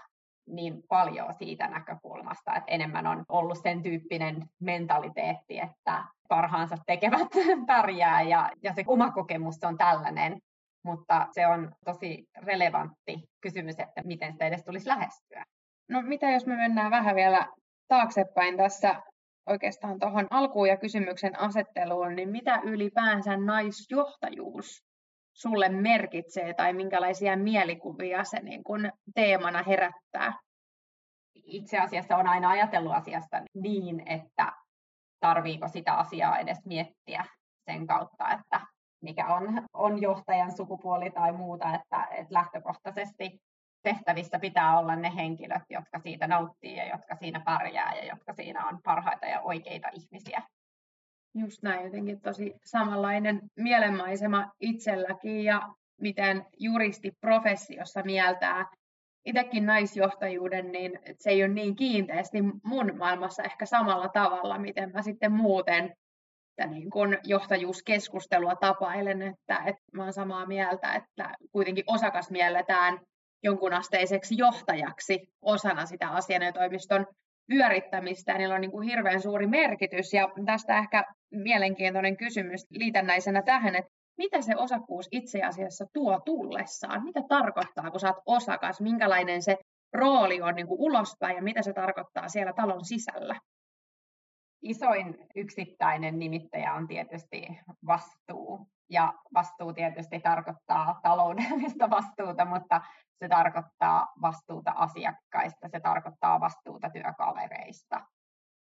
niin 0.46 0.82
paljon 0.88 1.34
siitä 1.34 1.68
näkökulmasta, 1.68 2.54
että 2.56 2.72
enemmän 2.72 3.06
on 3.06 3.24
ollut 3.28 3.58
sen 3.62 3.82
tyyppinen 3.82 4.46
mentaliteetti, 4.60 5.60
että 5.60 6.04
parhaansa 6.28 6.76
tekevät 6.86 7.28
pärjää 7.66 8.22
ja, 8.22 8.50
ja 8.62 8.74
se 8.74 8.84
oma 8.86 9.10
kokemus 9.10 9.64
on 9.64 9.78
tällainen, 9.78 10.40
mutta 10.84 11.26
se 11.32 11.46
on 11.46 11.72
tosi 11.84 12.24
relevantti 12.36 13.28
kysymys, 13.40 13.78
että 13.78 14.02
miten 14.04 14.32
sitä 14.32 14.46
edes 14.46 14.64
tulisi 14.64 14.88
lähestyä. 14.88 15.44
No 15.88 16.02
mitä 16.02 16.30
jos 16.30 16.46
me 16.46 16.56
mennään 16.56 16.90
vähän 16.90 17.16
vielä 17.16 17.46
taaksepäin 17.88 18.56
tässä 18.56 19.02
oikeastaan 19.46 19.98
tuohon 19.98 20.26
alkuun 20.30 20.68
ja 20.68 20.76
kysymyksen 20.76 21.40
asetteluun, 21.40 22.16
niin 22.16 22.28
mitä 22.28 22.60
ylipäänsä 22.64 23.36
naisjohtajuus 23.36 24.84
sulle 25.36 25.68
merkitsee 25.68 26.54
tai 26.54 26.72
minkälaisia 26.72 27.36
mielikuvia 27.36 28.24
se 28.24 28.40
niin 28.40 28.64
kuin 28.64 28.92
teemana 29.14 29.62
herättää? 29.62 30.32
Itse 31.34 31.78
asiassa 31.78 32.16
on 32.16 32.26
aina 32.26 32.50
ajatellut 32.50 32.92
asiasta 32.92 33.42
niin, 33.54 34.08
että 34.08 34.52
tarviiko 35.20 35.68
sitä 35.68 35.94
asiaa 35.94 36.38
edes 36.38 36.58
miettiä 36.64 37.24
sen 37.64 37.86
kautta, 37.86 38.30
että 38.30 38.60
mikä 39.04 39.26
on, 39.26 39.62
on 39.72 40.02
johtajan 40.02 40.56
sukupuoli 40.56 41.10
tai 41.10 41.32
muuta, 41.32 41.74
että, 41.74 42.08
että 42.10 42.34
lähtökohtaisesti 42.34 43.40
tehtävissä 43.82 44.38
pitää 44.38 44.78
olla 44.78 44.96
ne 44.96 45.12
henkilöt, 45.16 45.62
jotka 45.70 45.98
siitä 45.98 46.26
nauttii 46.26 46.76
ja 46.76 46.88
jotka 46.88 47.16
siinä 47.16 47.40
pärjää 47.40 47.94
ja 47.94 48.04
jotka 48.04 48.32
siinä 48.32 48.68
on 48.68 48.78
parhaita 48.84 49.26
ja 49.26 49.40
oikeita 49.40 49.88
ihmisiä. 49.92 50.42
Just 51.34 51.62
näin, 51.62 51.84
jotenkin 51.84 52.20
tosi 52.20 52.54
samanlainen 52.64 53.40
mielenmaisema 53.56 54.52
itselläkin 54.60 55.44
ja 55.44 55.68
miten 56.00 56.46
juristi 56.58 57.12
professiossa 57.20 58.02
mieltää 58.02 58.66
itsekin 59.24 59.66
naisjohtajuuden, 59.66 60.72
niin 60.72 60.98
se 61.18 61.30
ei 61.30 61.44
ole 61.44 61.52
niin 61.52 61.76
kiinteästi 61.76 62.42
mun 62.64 62.92
maailmassa 62.98 63.42
ehkä 63.42 63.66
samalla 63.66 64.08
tavalla, 64.08 64.58
miten 64.58 64.90
mä 64.92 65.02
sitten 65.02 65.32
muuten 65.32 65.96
niin 66.66 66.90
kun 66.90 67.18
johtajuuskeskustelua 67.24 68.56
tapailen, 68.56 69.22
että, 69.22 69.56
että 69.66 69.82
mä 69.92 70.02
olen 70.02 70.12
samaa 70.12 70.46
mieltä, 70.46 70.94
että 70.94 71.34
kuitenkin 71.52 71.84
osakas 71.86 72.30
mielletään 72.30 73.00
jonkunasteiseksi 73.42 74.34
johtajaksi 74.38 75.28
osana 75.42 75.86
sitä 75.86 76.08
asianajotoimiston 76.08 77.06
pyörittämistä, 77.48 78.32
ja 78.32 78.38
niillä 78.38 78.54
on 78.54 78.60
niin 78.60 78.70
kuin 78.70 78.88
hirveän 78.88 79.20
suuri 79.20 79.46
merkitys. 79.46 80.12
Ja 80.12 80.28
tästä 80.46 80.78
ehkä 80.78 81.04
mielenkiintoinen 81.30 82.16
kysymys 82.16 82.66
liitännäisenä 82.70 83.42
tähän, 83.42 83.76
että 83.76 83.90
mitä 84.18 84.42
se 84.42 84.56
osakkuus 84.56 85.08
itse 85.10 85.42
asiassa 85.42 85.84
tuo 85.92 86.20
tullessaan? 86.24 87.04
Mitä 87.04 87.20
tarkoittaa, 87.28 87.90
kun 87.90 88.00
sä 88.00 88.08
oot 88.08 88.22
osakas? 88.26 88.80
Minkälainen 88.80 89.42
se 89.42 89.56
rooli 89.92 90.42
on 90.42 90.54
niin 90.54 90.66
kuin 90.66 90.80
ulospäin 90.80 91.36
ja 91.36 91.42
mitä 91.42 91.62
se 91.62 91.72
tarkoittaa 91.72 92.28
siellä 92.28 92.52
talon 92.52 92.84
sisällä? 92.84 93.36
Isoin 94.64 95.18
yksittäinen 95.34 96.18
nimittäjä 96.18 96.74
on 96.74 96.88
tietysti 96.88 97.46
vastuu. 97.86 98.66
Ja 98.90 99.14
vastuu 99.34 99.72
tietysti 99.72 100.20
tarkoittaa 100.20 101.00
taloudellista 101.02 101.90
vastuuta, 101.90 102.44
mutta 102.44 102.80
se 103.18 103.28
tarkoittaa 103.28 104.12
vastuuta 104.22 104.72
asiakkaista, 104.76 105.68
se 105.68 105.80
tarkoittaa 105.80 106.40
vastuuta 106.40 106.90
työkavereista, 106.90 108.00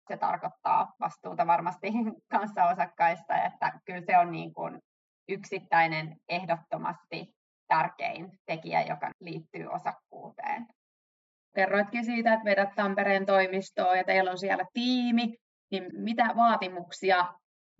se 0.08 0.16
tarkoittaa 0.16 0.92
vastuuta 1.00 1.46
varmasti 1.46 1.92
kanssaosakkaista, 2.32 3.42
että 3.42 3.80
kyllä 3.84 4.02
se 4.06 4.18
on 4.18 4.32
niin 4.32 4.54
kuin 4.54 4.78
yksittäinen 5.28 6.16
ehdottomasti 6.28 7.34
tärkein 7.68 8.30
tekijä, 8.46 8.82
joka 8.82 9.10
liittyy 9.20 9.66
osakkuuteen. 9.66 10.66
Kerroitkin 11.54 12.04
siitä, 12.04 12.34
että 12.34 12.44
vedät 12.44 12.74
Tampereen 12.74 13.26
toimistoon 13.26 13.98
ja 13.98 14.04
teillä 14.04 14.30
on 14.30 14.38
siellä 14.38 14.64
tiimi, 14.72 15.36
niin 15.70 15.90
mitä 15.92 16.32
vaatimuksia 16.36 17.26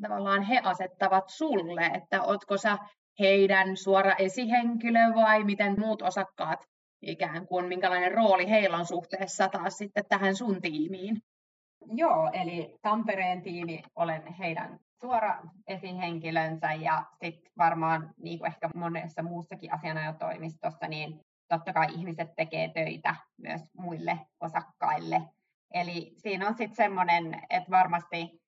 tavallaan 0.03 0.43
he 0.43 0.61
asettavat 0.65 1.29
sulle, 1.29 1.87
että 1.87 2.23
ootko 2.23 2.57
sä 2.57 2.79
heidän 3.19 3.77
suora 3.77 4.15
esihenkilö 4.15 5.15
vai 5.15 5.45
miten 5.45 5.81
muut 5.81 6.03
osakkaat 6.03 6.65
ikään 7.03 7.47
kuin, 7.47 7.67
minkälainen 7.67 8.13
rooli 8.13 8.51
heillä 8.51 8.77
on 8.77 8.87
suhteessa 8.87 9.49
taas 9.49 9.79
sitten 9.79 10.05
tähän 10.09 10.37
sun 10.37 10.61
tiimiin? 10.61 11.23
Joo, 11.87 12.31
eli 12.33 12.79
Tampereen 12.83 13.43
tiimi 13.43 13.83
olen 13.97 14.33
heidän 14.33 14.79
suora 15.01 15.43
esihenkilönsä 15.67 16.73
ja 16.73 17.05
sitten 17.25 17.53
varmaan 17.59 18.11
niin 18.23 18.39
kuin 18.39 18.49
ehkä 18.49 18.71
monessa 18.75 19.23
muussakin 19.23 19.75
asianajotoimistossa, 19.75 20.89
niin 20.89 21.21
totta 21.49 21.73
kai 21.73 21.87
ihmiset 21.95 22.29
tekee 22.37 22.69
töitä 22.69 23.17
myös 23.39 23.61
muille 23.79 24.19
osakkaille. 24.41 25.23
Eli 25.75 26.13
siinä 26.17 26.49
on 26.49 26.55
sitten 26.55 26.77
semmoinen, 26.77 27.43
että 27.51 27.71
varmasti 27.71 28.41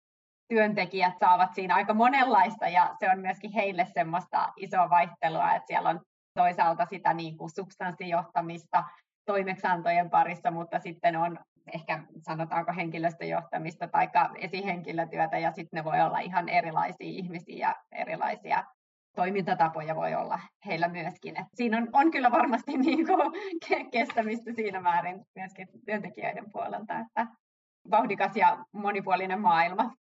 työntekijät 0.48 1.18
saavat 1.20 1.54
siinä 1.54 1.74
aika 1.74 1.94
monenlaista 1.94 2.68
ja 2.68 2.96
se 3.00 3.10
on 3.10 3.18
myöskin 3.18 3.52
heille 3.52 3.86
semmoista 3.94 4.52
isoa 4.56 4.90
vaihtelua, 4.90 5.54
että 5.54 5.66
siellä 5.66 5.88
on 5.88 6.00
toisaalta 6.34 6.86
sitä 6.86 7.14
niin 7.14 7.36
kuin 7.36 7.50
substanssijohtamista 7.50 8.84
toimeksantojen 9.26 10.10
parissa, 10.10 10.50
mutta 10.50 10.78
sitten 10.78 11.16
on 11.16 11.38
ehkä 11.74 12.02
sanotaanko 12.22 12.72
henkilöstöjohtamista 12.72 13.88
tai 13.88 14.08
esihenkilötyötä 14.38 15.38
ja 15.38 15.52
sitten 15.52 15.78
ne 15.78 15.84
voi 15.84 16.00
olla 16.00 16.18
ihan 16.18 16.48
erilaisia 16.48 17.06
ihmisiä 17.06 17.74
erilaisia 17.92 18.64
toimintatapoja 19.16 19.96
voi 19.96 20.14
olla 20.14 20.40
heillä 20.66 20.88
myöskin. 20.88 21.40
Et 21.40 21.46
siinä 21.54 21.78
on, 21.78 21.88
on 21.92 22.10
kyllä 22.10 22.30
varmasti 22.30 22.78
niin 22.78 23.06
kuin 23.06 23.32
kestämistä 23.90 24.52
siinä 24.52 24.80
määrin 24.80 25.20
myöskin 25.34 25.68
työntekijöiden 25.86 26.50
puolelta, 26.52 26.98
että 26.98 27.26
vauhdikas 27.90 28.36
ja 28.36 28.64
monipuolinen 28.72 29.40
maailma. 29.40 29.94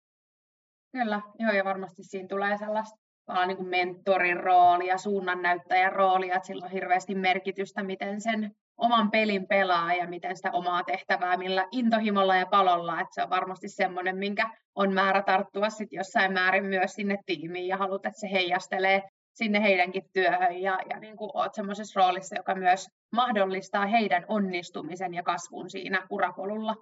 Kyllä, 0.92 1.20
joo, 1.38 1.52
ja 1.52 1.64
varmasti 1.64 2.04
siinä 2.04 2.28
tulee 2.28 2.58
sellaista 2.58 2.98
niin 3.46 3.56
kuin 3.56 3.68
mentorin 3.68 4.36
roolia, 4.36 4.98
suunnannäyttäjän 4.98 5.92
roolia, 5.92 6.36
että 6.36 6.46
sillä 6.46 6.64
on 6.64 6.70
hirveästi 6.70 7.14
merkitystä, 7.14 7.82
miten 7.82 8.20
sen 8.20 8.50
oman 8.80 9.10
pelin 9.10 9.46
pelaa 9.46 9.94
ja 9.94 10.08
miten 10.08 10.36
sitä 10.36 10.50
omaa 10.52 10.84
tehtävää, 10.84 11.36
millä 11.36 11.66
intohimolla 11.72 12.36
ja 12.36 12.46
palolla, 12.46 13.00
että 13.00 13.14
se 13.14 13.22
on 13.22 13.30
varmasti 13.30 13.68
semmoinen, 13.68 14.16
minkä 14.16 14.50
on 14.74 14.92
määrä 14.92 15.22
tarttua 15.22 15.70
sitten 15.70 15.96
jossain 15.96 16.32
määrin 16.32 16.64
myös 16.64 16.94
sinne 16.94 17.18
tiimiin 17.26 17.68
ja 17.68 17.76
haluat, 17.76 18.06
että 18.06 18.20
se 18.20 18.30
heijastelee 18.30 19.02
sinne 19.34 19.62
heidänkin 19.62 20.02
työhön 20.12 20.58
ja, 20.58 20.78
ja 20.90 21.00
niin 21.00 21.16
kuin 21.16 21.30
olet 21.34 21.54
semmoisessa 21.54 22.00
roolissa, 22.00 22.36
joka 22.36 22.54
myös 22.54 22.86
mahdollistaa 23.12 23.86
heidän 23.86 24.24
onnistumisen 24.28 25.14
ja 25.14 25.22
kasvun 25.22 25.70
siinä 25.70 26.06
urapolulla. 26.10 26.76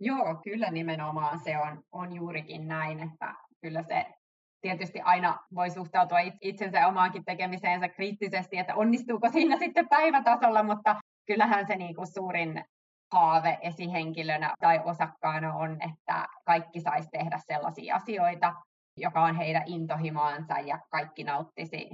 Joo, 0.00 0.34
kyllä 0.44 0.70
nimenomaan 0.70 1.40
se 1.40 1.58
on, 1.58 1.82
on 1.92 2.12
juurikin 2.12 2.68
näin, 2.68 3.00
että 3.00 3.34
kyllä 3.60 3.82
se 3.82 4.06
tietysti 4.60 5.00
aina 5.00 5.38
voi 5.54 5.70
suhtautua 5.70 6.18
itsensä 6.40 6.86
omaankin 6.86 7.24
tekemiseensä 7.24 7.88
kriittisesti, 7.88 8.58
että 8.58 8.74
onnistuuko 8.74 9.28
siinä 9.28 9.58
sitten 9.58 9.88
päivätasolla, 9.88 10.62
mutta 10.62 10.96
kyllähän 11.30 11.66
se 11.66 11.76
niin 11.76 11.94
kuin 11.94 12.06
suurin 12.06 12.64
haave 13.12 13.58
esihenkilönä 13.60 14.54
tai 14.60 14.80
osakkaana 14.84 15.54
on, 15.54 15.78
että 15.82 16.28
kaikki 16.44 16.80
saisi 16.80 17.08
tehdä 17.08 17.38
sellaisia 17.46 17.96
asioita, 17.96 18.54
joka 18.96 19.22
on 19.22 19.36
heidän 19.36 19.62
intohimoansa 19.66 20.58
ja 20.58 20.78
kaikki 20.90 21.24
nauttisi 21.24 21.88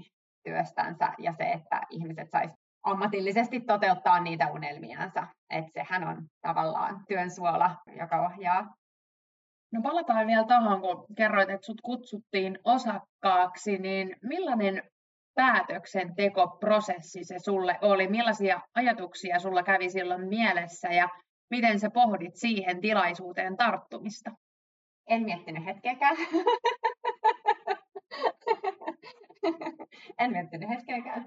työstänsä 0.44 1.12
ja 1.18 1.32
se, 1.32 1.44
että 1.52 1.80
ihmiset 1.90 2.30
sais 2.30 2.50
ammatillisesti 2.82 3.60
toteuttaa 3.60 4.20
niitä 4.20 4.50
unelmiansa. 4.52 5.26
Että 5.50 5.70
sehän 5.72 6.08
on 6.08 6.26
tavallaan 6.42 7.04
työn 7.08 7.30
suola, 7.30 7.76
joka 7.98 8.26
ohjaa. 8.26 8.74
No 9.72 9.82
palataan 9.82 10.26
vielä 10.26 10.44
tuohon, 10.44 10.80
kun 10.80 11.04
kerroit, 11.16 11.50
että 11.50 11.66
sut 11.66 11.80
kutsuttiin 11.80 12.58
osakkaaksi, 12.64 13.78
niin 13.78 14.16
millainen 14.22 14.82
päätöksentekoprosessi 15.36 17.24
se 17.24 17.38
sulle 17.38 17.78
oli? 17.82 18.08
Millaisia 18.08 18.60
ajatuksia 18.74 19.38
sulla 19.38 19.62
kävi 19.62 19.90
silloin 19.90 20.28
mielessä 20.28 20.88
ja 20.88 21.08
miten 21.50 21.80
sä 21.80 21.90
pohdit 21.90 22.36
siihen 22.36 22.80
tilaisuuteen 22.80 23.56
tarttumista? 23.56 24.30
En 25.08 25.22
miettinyt 25.22 25.64
hetkeäkään. 25.64 26.16
en 30.20 30.32
miettinyt 30.32 30.68
hetkeäkään, 30.68 31.24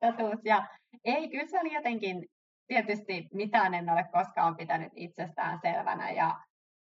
totuus. 0.00 0.40
Ja 0.44 0.66
ei, 1.04 1.28
kyllä 1.28 1.46
se 1.46 1.60
oli 1.60 1.74
jotenkin, 1.74 2.26
tietysti 2.66 3.28
mitään 3.34 3.74
en 3.74 3.90
ole 3.90 4.04
koskaan 4.12 4.56
pitänyt 4.56 4.92
itsestään 4.96 5.58
selvänä 5.62 6.10
ja 6.10 6.40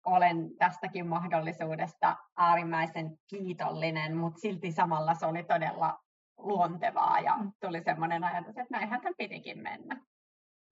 olen 0.07 0.57
tästäkin 0.59 1.09
mahdollisuudesta 1.09 2.16
äärimmäisen 2.37 3.16
kiitollinen, 3.31 4.16
mutta 4.16 4.40
silti 4.40 4.73
samalla 4.73 5.14
se 5.14 5.26
oli 5.26 5.43
todella 5.43 6.04
luontevaa 6.45 7.21
ja 7.21 7.37
mm. 7.37 7.53
tuli 7.61 7.83
semmoinen 7.83 8.25
ajatus, 8.25 8.49
että 8.49 8.67
näinhän 8.71 9.01
tämän 9.01 9.15
pitikin 9.19 9.59
mennä. 9.59 10.01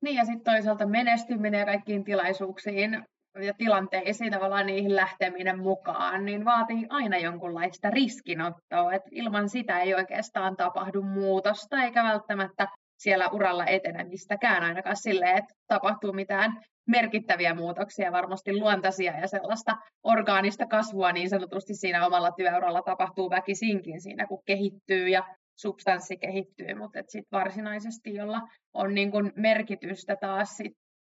Niin 0.02 0.16
ja 0.16 0.24
sitten 0.24 0.52
toisaalta 0.54 0.86
menestyminen 0.86 1.58
ja 1.60 1.66
kaikkiin 1.66 2.04
tilaisuuksiin 2.04 3.04
ja 3.40 3.54
tilanteisiin 3.58 4.32
tavallaan 4.32 4.66
niihin 4.66 4.96
lähteminen 4.96 5.58
mukaan, 5.58 6.24
niin 6.24 6.44
vaatii 6.44 6.86
aina 6.88 7.18
jonkunlaista 7.18 7.90
riskinottoa, 7.90 8.92
että 8.92 9.08
ilman 9.12 9.48
sitä 9.48 9.80
ei 9.80 9.94
oikeastaan 9.94 10.56
tapahdu 10.56 11.02
muutosta 11.02 11.82
eikä 11.82 12.04
välttämättä 12.04 12.68
siellä 12.98 13.28
uralla 13.28 13.66
etenemistäkään 13.66 14.62
ainakaan 14.62 14.96
silleen, 14.96 15.38
että 15.38 15.54
tapahtuu 15.66 16.12
mitään 16.12 16.60
merkittäviä 16.86 17.54
muutoksia, 17.54 18.12
varmasti 18.12 18.56
luontaisia 18.56 19.20
ja 19.20 19.26
sellaista 19.26 19.76
orgaanista 20.02 20.66
kasvua 20.66 21.12
niin 21.12 21.30
sanotusti 21.30 21.74
siinä 21.74 22.06
omalla 22.06 22.30
työuralla 22.32 22.82
tapahtuu 22.82 23.30
väkisinkin 23.30 24.00
siinä, 24.00 24.26
kun 24.26 24.42
kehittyy 24.46 25.08
ja 25.08 25.24
substanssi 25.62 26.16
kehittyy, 26.16 26.74
mutta 26.74 26.98
sitten 27.08 27.38
varsinaisesti, 27.38 28.14
jolla 28.14 28.40
on 28.74 28.94
niin 28.94 29.10
kun 29.10 29.32
merkitystä 29.36 30.16
taas 30.16 30.56
sit 30.56 30.72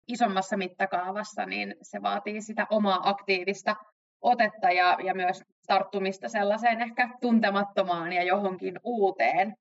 isommassa 0.08 0.56
mittakaavassa, 0.56 1.46
niin 1.46 1.74
se 1.82 2.02
vaatii 2.02 2.40
sitä 2.40 2.66
omaa 2.70 3.00
aktiivista 3.08 3.76
otetta 4.22 4.70
ja, 4.70 4.98
ja 5.04 5.14
myös 5.14 5.42
tarttumista 5.66 6.28
sellaiseen 6.28 6.80
ehkä 6.80 7.08
tuntemattomaan 7.20 8.12
ja 8.12 8.22
johonkin 8.22 8.80
uuteen. 8.84 9.54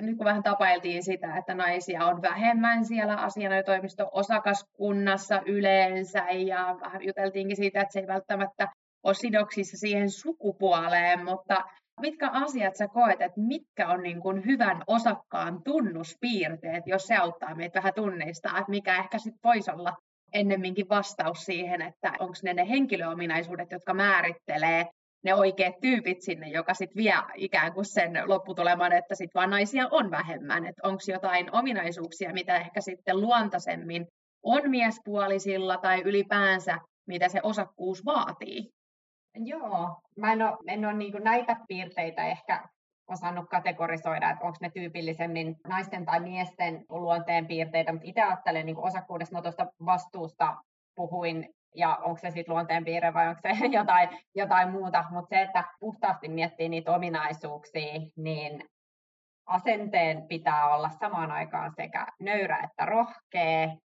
Nyt 0.00 0.16
kun 0.16 0.24
vähän 0.24 0.42
tapailtiin 0.42 1.02
sitä, 1.04 1.36
että 1.36 1.54
naisia 1.54 2.06
on 2.06 2.22
vähemmän 2.22 2.84
siellä 2.84 3.16
asianajotoimiston 3.16 4.08
osakaskunnassa 4.12 5.42
yleensä 5.46 6.24
ja 6.30 6.76
vähän 6.80 7.04
juteltiinkin 7.04 7.56
siitä, 7.56 7.80
että 7.80 7.92
se 7.92 8.00
ei 8.00 8.06
välttämättä 8.06 8.68
ole 9.02 9.14
sidoksissa 9.14 9.76
siihen 9.76 10.10
sukupuoleen, 10.10 11.24
mutta 11.24 11.64
mitkä 12.00 12.30
asiat 12.30 12.76
sä 12.76 12.88
koet, 12.88 13.22
että 13.22 13.40
mitkä 13.40 13.88
on 13.88 14.02
niin 14.02 14.20
kuin 14.20 14.46
hyvän 14.46 14.82
osakkaan 14.86 15.62
tunnuspiirteet, 15.62 16.86
jos 16.86 17.06
se 17.06 17.16
auttaa 17.16 17.54
meitä 17.54 17.78
vähän 17.78 17.94
tunnistaa, 17.94 18.58
että 18.58 18.70
mikä 18.70 18.98
ehkä 18.98 19.18
sitten 19.18 19.40
voisi 19.44 19.70
olla 19.70 19.96
ennemminkin 20.32 20.88
vastaus 20.88 21.44
siihen, 21.44 21.82
että 21.82 22.12
onko 22.18 22.34
ne 22.42 22.54
ne 22.54 22.68
henkilöominaisuudet, 22.68 23.70
jotka 23.70 23.94
määrittelee 23.94 24.86
ne 25.24 25.34
oikeat 25.34 25.74
tyypit 25.80 26.22
sinne, 26.22 26.48
joka 26.48 26.74
sitten 26.74 26.96
vie 26.96 27.14
ikään 27.34 27.72
kuin 27.72 27.84
sen 27.84 28.12
lopputuleman, 28.26 28.92
että 28.92 29.14
sitten 29.14 29.40
vaan 29.40 29.50
naisia 29.50 29.88
on 29.90 30.10
vähemmän, 30.10 30.66
että 30.66 30.88
onko 30.88 31.00
jotain 31.08 31.54
ominaisuuksia, 31.54 32.32
mitä 32.32 32.56
ehkä 32.56 32.80
sitten 32.80 33.20
luontaisemmin 33.20 34.06
on 34.42 34.70
miespuolisilla 34.70 35.76
tai 35.76 36.02
ylipäänsä, 36.02 36.78
mitä 37.06 37.28
se 37.28 37.40
osakkuus 37.42 38.04
vaatii. 38.04 38.70
Joo, 39.34 40.00
mä 40.16 40.32
en 40.32 40.42
ole, 40.42 40.56
en 40.66 40.84
ole 40.84 40.94
niin 40.94 41.24
näitä 41.24 41.56
piirteitä 41.68 42.26
ehkä 42.26 42.68
osannut 43.08 43.48
kategorisoida, 43.48 44.30
että 44.30 44.44
onko 44.44 44.58
ne 44.60 44.70
tyypillisemmin 44.70 45.56
naisten 45.68 46.04
tai 46.04 46.20
miesten 46.20 46.84
luonteen 46.88 47.46
piirteitä, 47.46 47.92
mutta 47.92 48.08
itse 48.08 48.22
ajattelen 48.22 48.66
niin 48.66 48.78
osakkuudesta, 48.78 49.36
no 49.36 49.42
tuosta 49.42 49.66
vastuusta 49.84 50.56
puhuin, 50.94 51.54
ja 51.74 51.96
onko 51.96 52.18
se 52.18 52.30
sitten 52.30 52.54
luonteen 52.54 52.84
piirre 52.84 53.14
vai 53.14 53.28
onko 53.28 53.40
se 53.42 53.66
jotain, 53.78 54.08
jotain 54.34 54.70
muuta, 54.70 55.04
mutta 55.10 55.28
se, 55.28 55.42
että 55.42 55.64
puhtaasti 55.80 56.28
miettii 56.28 56.68
niitä 56.68 56.94
ominaisuuksia, 56.94 58.00
niin 58.16 58.64
asenteen 59.46 60.28
pitää 60.28 60.74
olla 60.74 60.88
samaan 60.88 61.30
aikaan 61.30 61.72
sekä 61.76 62.06
nöyrä 62.20 62.58
että 62.58 62.86
rohkea, 62.86 63.76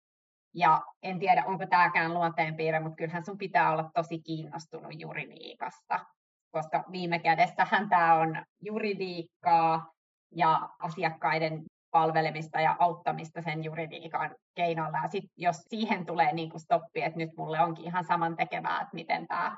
ja 0.59 0.83
en 1.03 1.19
tiedä, 1.19 1.45
onko 1.47 1.67
tämäkään 1.67 2.15
luonteenpiirre, 2.15 2.81
mutta 2.81 2.97
kyllähän 2.97 3.25
sun 3.25 3.39
pitää 3.39 3.73
olla 3.73 3.91
tosi 3.95 4.19
kiinnostunut 4.19 5.01
juridiikasta, 5.01 6.01
koska 6.51 6.85
viime 6.93 7.19
kädessähän 7.19 7.89
tämä 7.89 8.15
on 8.15 8.45
juridiikkaa 8.63 9.93
ja 10.35 10.69
asiakkaiden 10.79 11.63
palvelemista 11.91 12.61
ja 12.61 12.77
auttamista 12.79 13.43
sen 13.43 13.65
juridiikan 13.65 14.35
keinolla. 14.55 14.99
Ja 15.03 15.09
sit, 15.09 15.25
jos 15.37 15.57
siihen 15.57 16.07
tulee 16.07 16.33
niin 16.33 16.51
kuin 16.51 16.61
stoppi, 16.61 17.03
että 17.03 17.19
nyt 17.19 17.31
mulle 17.37 17.61
onkin 17.61 17.85
ihan 17.85 18.05
saman 18.05 18.37
tekevää, 18.37 18.81
että 18.81 18.95
miten 18.95 19.27
tämä 19.27 19.57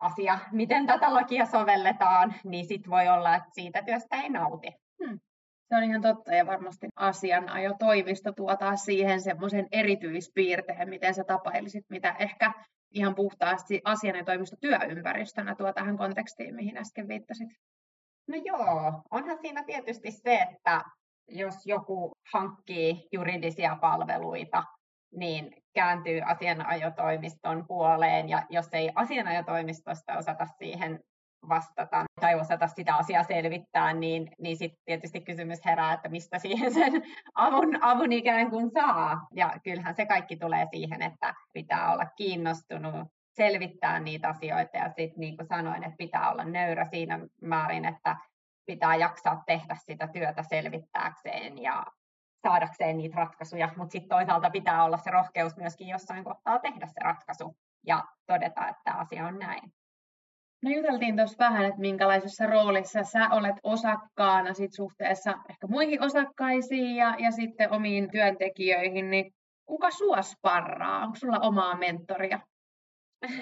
asia, 0.00 0.38
miten 0.52 0.86
tätä 0.86 1.14
lakia 1.14 1.46
sovelletaan, 1.46 2.34
niin 2.44 2.66
sitten 2.66 2.90
voi 2.90 3.08
olla, 3.08 3.36
että 3.36 3.50
siitä 3.52 3.82
työstä 3.82 4.16
ei 4.16 4.28
nauti. 4.28 4.72
Hmm. 5.04 5.20
Se 5.68 5.76
on 5.76 5.84
ihan 5.84 6.02
totta 6.02 6.34
ja 6.34 6.46
varmasti 6.46 6.86
asianajotoimisto 6.96 8.32
tuo 8.32 8.56
taas 8.56 8.84
siihen 8.84 9.20
semmoisen 9.20 9.66
erityispiirteen, 9.72 10.88
miten 10.88 11.14
sä 11.14 11.24
tapailisit, 11.24 11.84
mitä 11.90 12.16
ehkä 12.18 12.52
ihan 12.90 13.14
puhtaasti 13.14 13.80
asianajotoimisto 13.84 14.56
työympäristönä 14.60 15.54
tuo 15.54 15.72
tähän 15.72 15.96
kontekstiin, 15.96 16.54
mihin 16.54 16.78
äsken 16.78 17.08
viittasit. 17.08 17.48
No 18.28 18.36
joo, 18.44 19.02
onhan 19.10 19.38
siinä 19.40 19.64
tietysti 19.64 20.10
se, 20.10 20.34
että 20.34 20.84
jos 21.28 21.66
joku 21.66 22.12
hankkii 22.32 23.08
juridisia 23.12 23.76
palveluita, 23.80 24.64
niin 25.16 25.62
kääntyy 25.74 26.20
asianajotoimiston 26.24 27.66
puoleen, 27.66 28.28
ja 28.28 28.42
jos 28.50 28.68
ei 28.72 28.90
asianajotoimistosta 28.94 30.18
osata 30.18 30.46
siihen 30.58 31.00
vastata 31.48 32.04
tai 32.20 32.34
osata 32.34 32.66
sitä 32.66 32.96
asiaa 32.96 33.22
selvittää, 33.22 33.92
niin, 33.92 34.30
niin 34.38 34.56
sitten 34.56 34.78
tietysti 34.84 35.20
kysymys 35.20 35.64
herää, 35.64 35.92
että 35.92 36.08
mistä 36.08 36.38
siihen 36.38 36.74
sen 36.74 36.92
avun, 37.34 37.78
avun 37.80 38.12
ikään 38.12 38.50
kuin 38.50 38.70
saa. 38.70 39.26
Ja 39.34 39.52
kyllähän 39.64 39.94
se 39.94 40.06
kaikki 40.06 40.36
tulee 40.36 40.66
siihen, 40.70 41.02
että 41.02 41.34
pitää 41.52 41.92
olla 41.92 42.06
kiinnostunut 42.16 43.08
selvittää 43.36 44.00
niitä 44.00 44.28
asioita 44.28 44.76
ja 44.76 44.88
sitten 44.88 45.20
niin 45.20 45.36
kuin 45.36 45.46
sanoin, 45.46 45.84
että 45.84 45.96
pitää 45.98 46.32
olla 46.32 46.44
nöyrä 46.44 46.86
siinä 46.90 47.20
määrin, 47.42 47.84
että 47.84 48.16
pitää 48.66 48.96
jaksaa 48.96 49.42
tehdä 49.46 49.76
sitä 49.78 50.08
työtä 50.08 50.42
selvittääkseen 50.42 51.62
ja 51.62 51.86
saadakseen 52.46 52.96
niitä 52.96 53.16
ratkaisuja, 53.16 53.68
mutta 53.76 53.92
sitten 53.92 54.08
toisaalta 54.08 54.50
pitää 54.50 54.84
olla 54.84 54.98
se 54.98 55.10
rohkeus 55.10 55.56
myöskin 55.56 55.88
jossain 55.88 56.24
kohtaa 56.24 56.58
tehdä 56.58 56.86
se 56.86 57.00
ratkaisu 57.00 57.56
ja 57.86 58.04
todeta, 58.26 58.68
että 58.68 58.92
asia 58.92 59.26
on 59.26 59.38
näin. 59.38 59.72
No 60.62 60.70
juteltiin 60.70 61.16
tuossa 61.16 61.38
vähän, 61.38 61.64
että 61.64 61.80
minkälaisessa 61.80 62.46
roolissa 62.46 63.02
sä 63.02 63.28
olet 63.30 63.56
osakkaana 63.62 64.54
sit 64.54 64.72
suhteessa 64.72 65.34
ehkä 65.50 65.66
muihin 65.66 66.02
osakkaisiin 66.02 66.96
ja, 66.96 67.14
ja 67.18 67.30
sitten 67.30 67.72
omiin 67.72 68.10
työntekijöihin, 68.10 69.10
niin 69.10 69.34
kuka 69.66 69.90
sua 69.90 70.22
sparraa? 70.22 71.02
Onko 71.02 71.16
sulla 71.16 71.38
omaa 71.38 71.76
mentoria? 71.76 72.40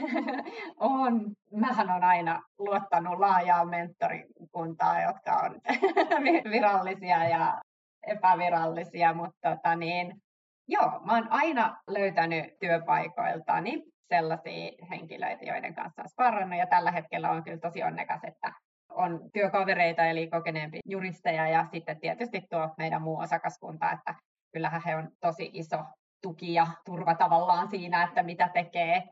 on. 0.81 1.33
Mähän 1.53 1.91
on 1.91 2.05
aina 2.05 2.43
luottanut 2.59 3.19
laajaa 3.19 3.65
mentorikuntaa, 3.65 5.03
jotka 5.03 5.33
on 5.33 5.61
virallisia 6.53 7.29
ja 7.29 7.63
epävirallisia, 8.07 9.15
mutta 9.15 9.51
tota 9.51 9.75
niin, 9.77 10.23
Joo, 10.69 11.01
mä 11.07 11.13
oon 11.13 11.27
aina 11.31 11.77
löytänyt 11.87 12.59
työpaikoiltani 12.61 13.83
sellaisia 14.09 14.73
henkilöitä, 14.91 15.45
joiden 15.45 15.75
kanssa 15.75 16.03
on 16.03 16.09
sparrannut, 16.09 16.59
ja 16.59 16.67
tällä 16.67 16.91
hetkellä 16.91 17.31
on 17.31 17.45
kyllä 17.45 17.59
tosi 17.59 17.83
onnekas, 17.83 18.21
että 18.25 18.53
on 18.89 19.21
työkavereita, 19.33 20.05
eli 20.05 20.31
kokeneempi 20.31 20.81
juristeja, 20.85 21.49
ja 21.49 21.67
sitten 21.73 22.01
tietysti 22.01 22.43
tuo 22.51 22.75
meidän 22.79 23.03
muu 23.03 23.19
osakaskunta, 23.19 23.93
että 23.93 24.15
kyllähän 24.53 24.83
he 24.87 24.97
on 24.97 25.09
tosi 25.21 25.51
iso 25.53 25.85
tuki 26.23 26.55
ja 26.55 26.67
turva 26.85 27.15
tavallaan 27.15 27.69
siinä, 27.71 28.05
että 28.05 28.23
mitä 28.23 28.49
tekee. 28.49 29.03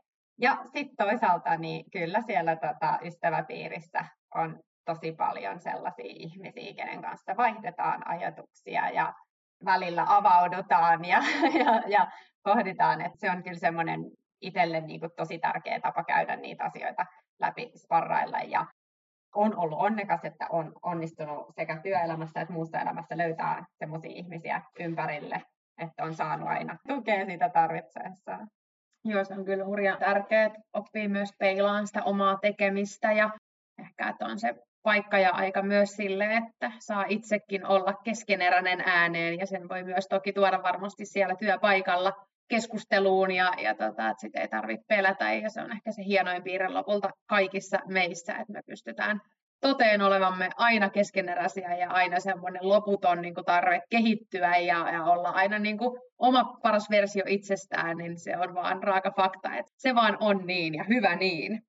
Ja 0.41 0.57
sitten 0.73 1.07
toisaalta 1.07 1.57
niin 1.57 1.85
kyllä 1.91 2.21
siellä 2.21 2.55
tota, 2.55 2.99
ystäväpiirissä 3.03 4.05
on 4.35 4.59
tosi 4.85 5.11
paljon 5.11 5.59
sellaisia 5.59 6.05
ihmisiä, 6.07 6.73
kenen 6.73 7.01
kanssa 7.01 7.37
vaihdetaan 7.37 8.07
ajatuksia 8.07 8.89
ja 8.89 9.13
välillä 9.65 10.05
avaudutaan 10.07 11.05
ja, 11.05 11.17
ja, 11.63 11.81
ja 11.87 12.11
pohditaan, 12.43 13.01
että 13.01 13.17
se 13.19 13.31
on 13.31 13.43
kyllä 13.43 13.59
semmoinen 13.59 13.99
itselle 14.43 14.81
niin 14.81 14.99
kuin 14.99 15.11
tosi 15.15 15.39
tärkeä 15.39 15.79
tapa 15.79 16.03
käydä 16.03 16.35
niitä 16.35 16.63
asioita 16.63 17.05
läpi 17.39 17.71
sparrailla 17.75 18.37
ja 18.39 18.65
on 19.35 19.57
ollut 19.57 19.79
onnekas, 19.79 20.25
että 20.25 20.47
on 20.49 20.73
onnistunut 20.83 21.45
sekä 21.55 21.79
työelämässä 21.83 22.41
että 22.41 22.53
muussa 22.53 22.79
elämässä 22.79 23.17
löytää 23.17 23.65
semmoisia 23.79 24.11
ihmisiä 24.11 24.61
ympärille, 24.79 25.41
että 25.77 26.03
on 26.03 26.15
saanut 26.15 26.49
aina 26.49 26.77
tukea 26.87 27.25
sitä 27.25 27.49
tarvitseessaan. 27.49 28.47
Joo, 29.05 29.23
se 29.23 29.33
on 29.33 29.45
kyllä 29.45 29.65
hurjan 29.65 29.99
tärkeää, 29.99 30.45
että 30.45 30.59
oppii 30.73 31.07
myös 31.07 31.29
peilaan 31.39 31.87
sitä 31.87 32.03
omaa 32.03 32.37
tekemistä 32.41 33.11
ja 33.11 33.29
ehkä, 33.79 34.09
että 34.09 34.25
on 34.25 34.39
se 34.39 34.55
paikka 34.83 35.19
ja 35.19 35.31
aika 35.31 35.61
myös 35.61 35.89
sille, 35.89 36.25
että 36.25 36.71
saa 36.79 37.05
itsekin 37.07 37.65
olla 37.65 37.93
keskeneräinen 37.93 38.81
ääneen 38.85 39.39
ja 39.39 39.45
sen 39.47 39.69
voi 39.69 39.83
myös 39.83 40.07
toki 40.07 40.33
tuoda 40.33 40.63
varmasti 40.63 41.05
siellä 41.05 41.35
työpaikalla 41.35 42.13
keskusteluun 42.55 43.31
ja, 43.31 43.53
ja 43.57 43.75
tota, 43.75 44.09
että 44.09 44.21
sitä 44.21 44.41
ei 44.41 44.47
tarvitse 44.47 44.85
pelätä 44.87 45.33
ja 45.33 45.49
se 45.49 45.61
on 45.61 45.71
ehkä 45.71 45.91
se 45.91 46.03
hienoin 46.05 46.43
piirre 46.43 46.69
lopulta 46.69 47.09
kaikissa 47.29 47.79
meissä, 47.87 48.33
että 48.33 48.53
me 48.53 48.61
pystytään 48.65 49.21
toteen 49.61 50.01
olevamme 50.01 50.49
aina 50.55 50.89
keskeneräisiä 50.89 51.75
ja 51.75 51.89
aina 51.89 52.19
semmoinen 52.19 52.69
loputon 52.69 53.21
niin 53.21 53.33
kuin 53.35 53.45
tarve 53.45 53.81
kehittyä 53.89 54.57
ja, 54.57 54.89
ja 54.91 55.03
olla 55.03 55.29
aina 55.29 55.59
niin 55.59 55.77
kuin 55.77 55.99
oma 56.17 56.43
paras 56.63 56.89
versio 56.89 57.23
itsestään, 57.27 57.97
niin 57.97 58.19
se 58.19 58.37
on 58.37 58.53
vaan 58.53 58.83
raaka 58.83 59.11
fakta, 59.11 59.55
että 59.55 59.71
se 59.77 59.95
vaan 59.95 60.17
on 60.19 60.47
niin 60.47 60.73
ja 60.73 60.83
hyvä 60.83 61.15
niin. 61.15 61.61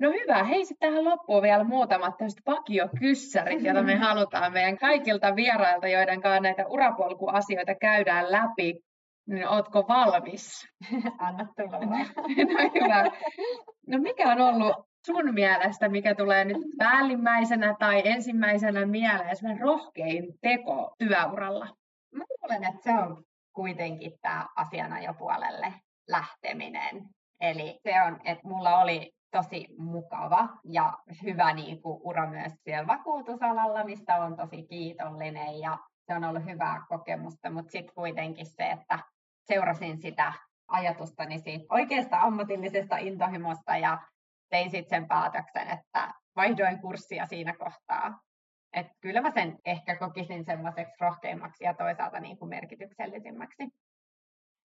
No 0.00 0.10
hyvä, 0.10 0.44
hei 0.44 0.64
sitten 0.64 0.90
tähän 0.90 1.04
loppuun 1.04 1.42
vielä 1.42 1.64
muutamat 1.64 2.16
tämmöiset 2.16 2.40
pakiokyssärit, 2.44 3.64
joita 3.64 3.82
me 3.82 3.96
halutaan 4.08 4.52
meidän 4.52 4.78
kaikilta 4.78 5.36
vierailta, 5.36 5.88
joiden 5.88 6.20
kanssa 6.22 6.40
näitä 6.40 6.66
urapolkuasioita 6.66 7.74
käydään 7.74 8.32
läpi. 8.32 8.80
Niin 9.26 9.48
ootko 9.48 9.84
valmis? 9.88 10.68
Anna 11.18 11.46
tulla 11.56 11.78
no, 11.86 12.70
hyvä. 12.74 13.04
No 13.86 13.98
mikä 13.98 14.32
on 14.32 14.40
ollut 14.40 14.86
sun 15.06 15.34
mielestä, 15.34 15.88
mikä 15.88 16.14
tulee 16.14 16.44
nyt 16.44 16.56
päällimmäisenä 16.78 17.76
tai 17.78 18.02
ensimmäisenä 18.04 18.86
mieleen, 18.86 19.36
semmoinen 19.36 19.62
rohkein 19.62 20.34
teko 20.40 20.94
työuralla? 20.98 21.66
Mä 22.14 22.24
luulen, 22.40 22.64
että 22.64 22.82
se 22.82 22.90
on 22.90 23.24
kuitenkin 23.52 24.12
tämä 24.22 24.46
asianajopuolelle 24.56 25.74
lähteminen. 26.08 27.08
Eli 27.40 27.80
se 27.82 28.02
on, 28.02 28.20
että 28.24 28.48
mulla 28.48 28.78
oli 28.78 29.12
tosi 29.30 29.66
mukava 29.78 30.48
ja 30.64 30.98
hyvä 31.22 31.52
niin 31.52 31.82
kuin, 31.82 32.00
ura 32.04 32.30
myös 32.30 32.52
siellä 32.64 32.86
vakuutusalalla, 32.86 33.84
mistä 33.84 34.16
on 34.16 34.36
tosi 34.36 34.66
kiitollinen 34.66 35.60
ja 35.60 35.78
se 36.12 36.16
on 36.16 36.24
ollut 36.24 36.44
hyvää 36.44 36.84
kokemusta, 36.88 37.50
mutta 37.50 37.70
sitten 37.70 37.94
kuitenkin 37.94 38.46
se, 38.46 38.70
että 38.70 38.98
seurasin 39.46 39.98
sitä 39.98 40.32
ajatustani 40.68 41.38
siitä 41.38 41.64
oikeasta 41.70 42.20
ammatillisesta 42.20 42.96
intohimosta 42.96 43.76
ja 43.76 43.98
tein 44.50 44.70
sitten 44.70 45.00
sen 45.00 45.08
päätöksen, 45.08 45.68
että 45.70 46.14
vaihdoin 46.36 46.78
kurssia 46.80 47.26
siinä 47.26 47.52
kohtaa. 47.52 48.20
Et 48.72 48.86
kyllä 49.00 49.20
mä 49.20 49.30
sen 49.30 49.58
ehkä 49.64 49.96
kokisin 49.96 50.44
semmoiseksi 50.44 50.94
rohkeimmaksi 51.00 51.64
ja 51.64 51.74
toisaalta 51.74 52.20
niin 52.20 52.38
kuin 52.38 52.48
merkityksellisimmäksi. 52.48 53.68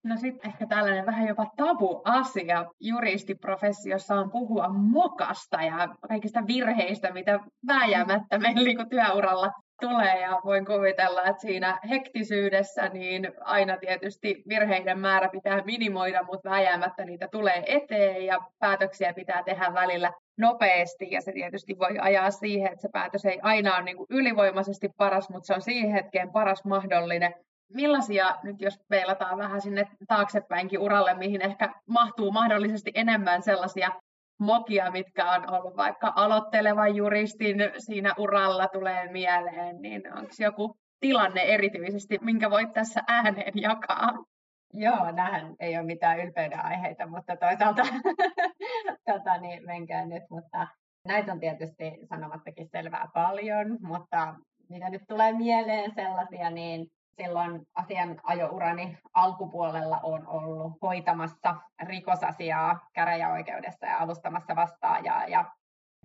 No 0.04 0.18
sitten 0.18 0.52
ehkä 0.52 0.68
tällainen 0.68 1.06
vähän 1.06 1.28
jopa 1.28 1.46
tabu-asia 1.58 2.66
juristiprofessiossa 2.80 4.16
on 4.16 4.32
puhua 4.32 4.70
mokasta 4.70 5.62
ja 5.62 5.96
kaikista 6.08 6.48
virheistä, 6.48 7.14
mitä 7.14 7.40
vääjäämättä 7.68 8.40
meillä 8.40 8.64
niin 8.64 8.90
työuralla 8.90 9.52
tulee 9.82 10.22
ja 10.22 10.42
voin 10.46 10.66
kuvitella, 10.66 11.24
että 11.24 11.42
siinä 11.42 11.80
hektisyydessä 11.90 12.90
niin 12.90 13.32
aina 13.40 13.78
tietysti 13.78 14.44
virheiden 14.50 15.00
määrä 15.00 15.30
pitää 15.30 15.62
minimoida, 15.66 16.24
mutta 16.24 16.50
vääjäämättä 16.50 17.06
niitä 17.06 17.28
tulee 17.28 17.64
eteen 17.66 18.26
ja 18.26 18.40
päätöksiä 18.60 19.14
pitää 19.14 19.44
tehdä 19.44 19.74
välillä 19.74 20.12
nopeasti 20.38 21.12
ja 21.12 21.22
se 21.22 21.32
tietysti 21.32 21.80
voi 21.80 21.98
ajaa 22.02 22.32
siihen, 22.32 22.72
että 22.72 22.82
se 22.82 22.90
päätös 22.92 23.26
ei 23.26 23.40
aina 23.42 23.76
ole 23.76 23.84
niin 23.84 23.98
kuin 23.98 24.08
ylivoimaisesti 24.10 24.90
paras, 24.98 25.30
mutta 25.30 25.48
se 25.48 25.54
on 25.54 25.62
siihen 25.62 25.92
hetkeen 25.92 26.32
paras 26.32 26.66
mahdollinen. 26.66 27.34
Millaisia, 27.74 28.36
nyt 28.44 28.62
jos 28.62 28.80
peilataan 28.90 29.38
vähän 29.38 29.62
sinne 29.62 29.88
taaksepäinkin 30.08 30.80
uralle, 30.80 31.14
mihin 31.14 31.42
ehkä 31.42 31.74
mahtuu 31.88 32.32
mahdollisesti 32.32 32.92
enemmän 32.96 33.42
sellaisia 33.42 33.92
mokia, 34.40 34.92
mitkä 34.92 35.32
on 35.32 35.54
ollut 35.54 35.78
vaikka 35.78 36.14
aloittelevan 36.16 36.96
juristin 36.96 37.58
siinä 37.78 38.14
uralla 38.18 38.68
tulee 38.68 39.12
mieleen, 39.12 39.82
niin 39.82 40.14
onko 40.14 40.32
joku 40.40 40.78
tilanne 41.00 41.42
erityisesti, 41.42 42.20
minkä 42.22 42.50
voit 42.50 42.74
tässä 42.74 43.04
ääneen 43.08 43.54
jakaa? 43.56 44.10
Joo, 44.74 45.12
nähän 45.12 45.56
ei 45.60 45.78
ole 45.78 45.86
mitään 45.86 46.20
ylpeyden 46.20 46.66
aiheita, 46.66 47.08
mutta 47.08 47.38
toisaalta 47.38 47.84
tota, 49.12 49.38
niin, 49.38 49.66
menkää 49.66 50.06
nyt, 50.06 50.24
mutta 50.30 50.68
näitä 51.06 51.32
on 51.32 51.40
tietysti 51.40 51.92
sanomattakin 52.10 52.68
selvää 52.68 53.08
paljon, 53.14 53.78
mutta 53.82 54.36
mitä 54.70 54.90
nyt 54.90 55.02
tulee 55.08 55.34
mieleen 55.34 55.92
sellaisia, 55.96 56.50
niin 56.50 56.88
silloin 57.22 57.62
asianajourani 57.76 58.98
alkupuolella 59.14 60.00
on 60.04 60.28
ollut 60.28 60.74
hoitamassa 60.82 61.56
rikosasiaa 61.84 62.80
käräjäoikeudessa 62.94 63.86
ja 63.86 64.00
avustamassa 64.00 64.56
vastaajaa. 64.56 65.28
Ja 65.28 65.46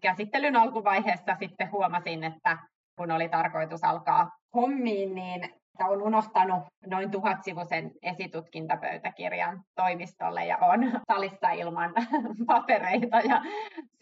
käsittelyn 0.02 0.56
alkuvaiheessa 0.56 1.36
sitten 1.38 1.72
huomasin, 1.72 2.24
että 2.24 2.58
kun 2.96 3.10
oli 3.10 3.28
tarkoitus 3.28 3.84
alkaa 3.84 4.30
hommiin, 4.54 5.14
niin 5.14 5.61
on 5.80 6.02
unohtanut 6.02 6.62
noin 6.86 7.10
tuhatsivuisen 7.10 7.90
esitutkintapöytäkirjan 8.02 9.60
toimistolle 9.74 10.46
ja 10.46 10.58
on 10.58 11.00
salissa 11.12 11.50
ilman 11.50 11.92
papereita. 12.46 13.20
Ja 13.20 13.42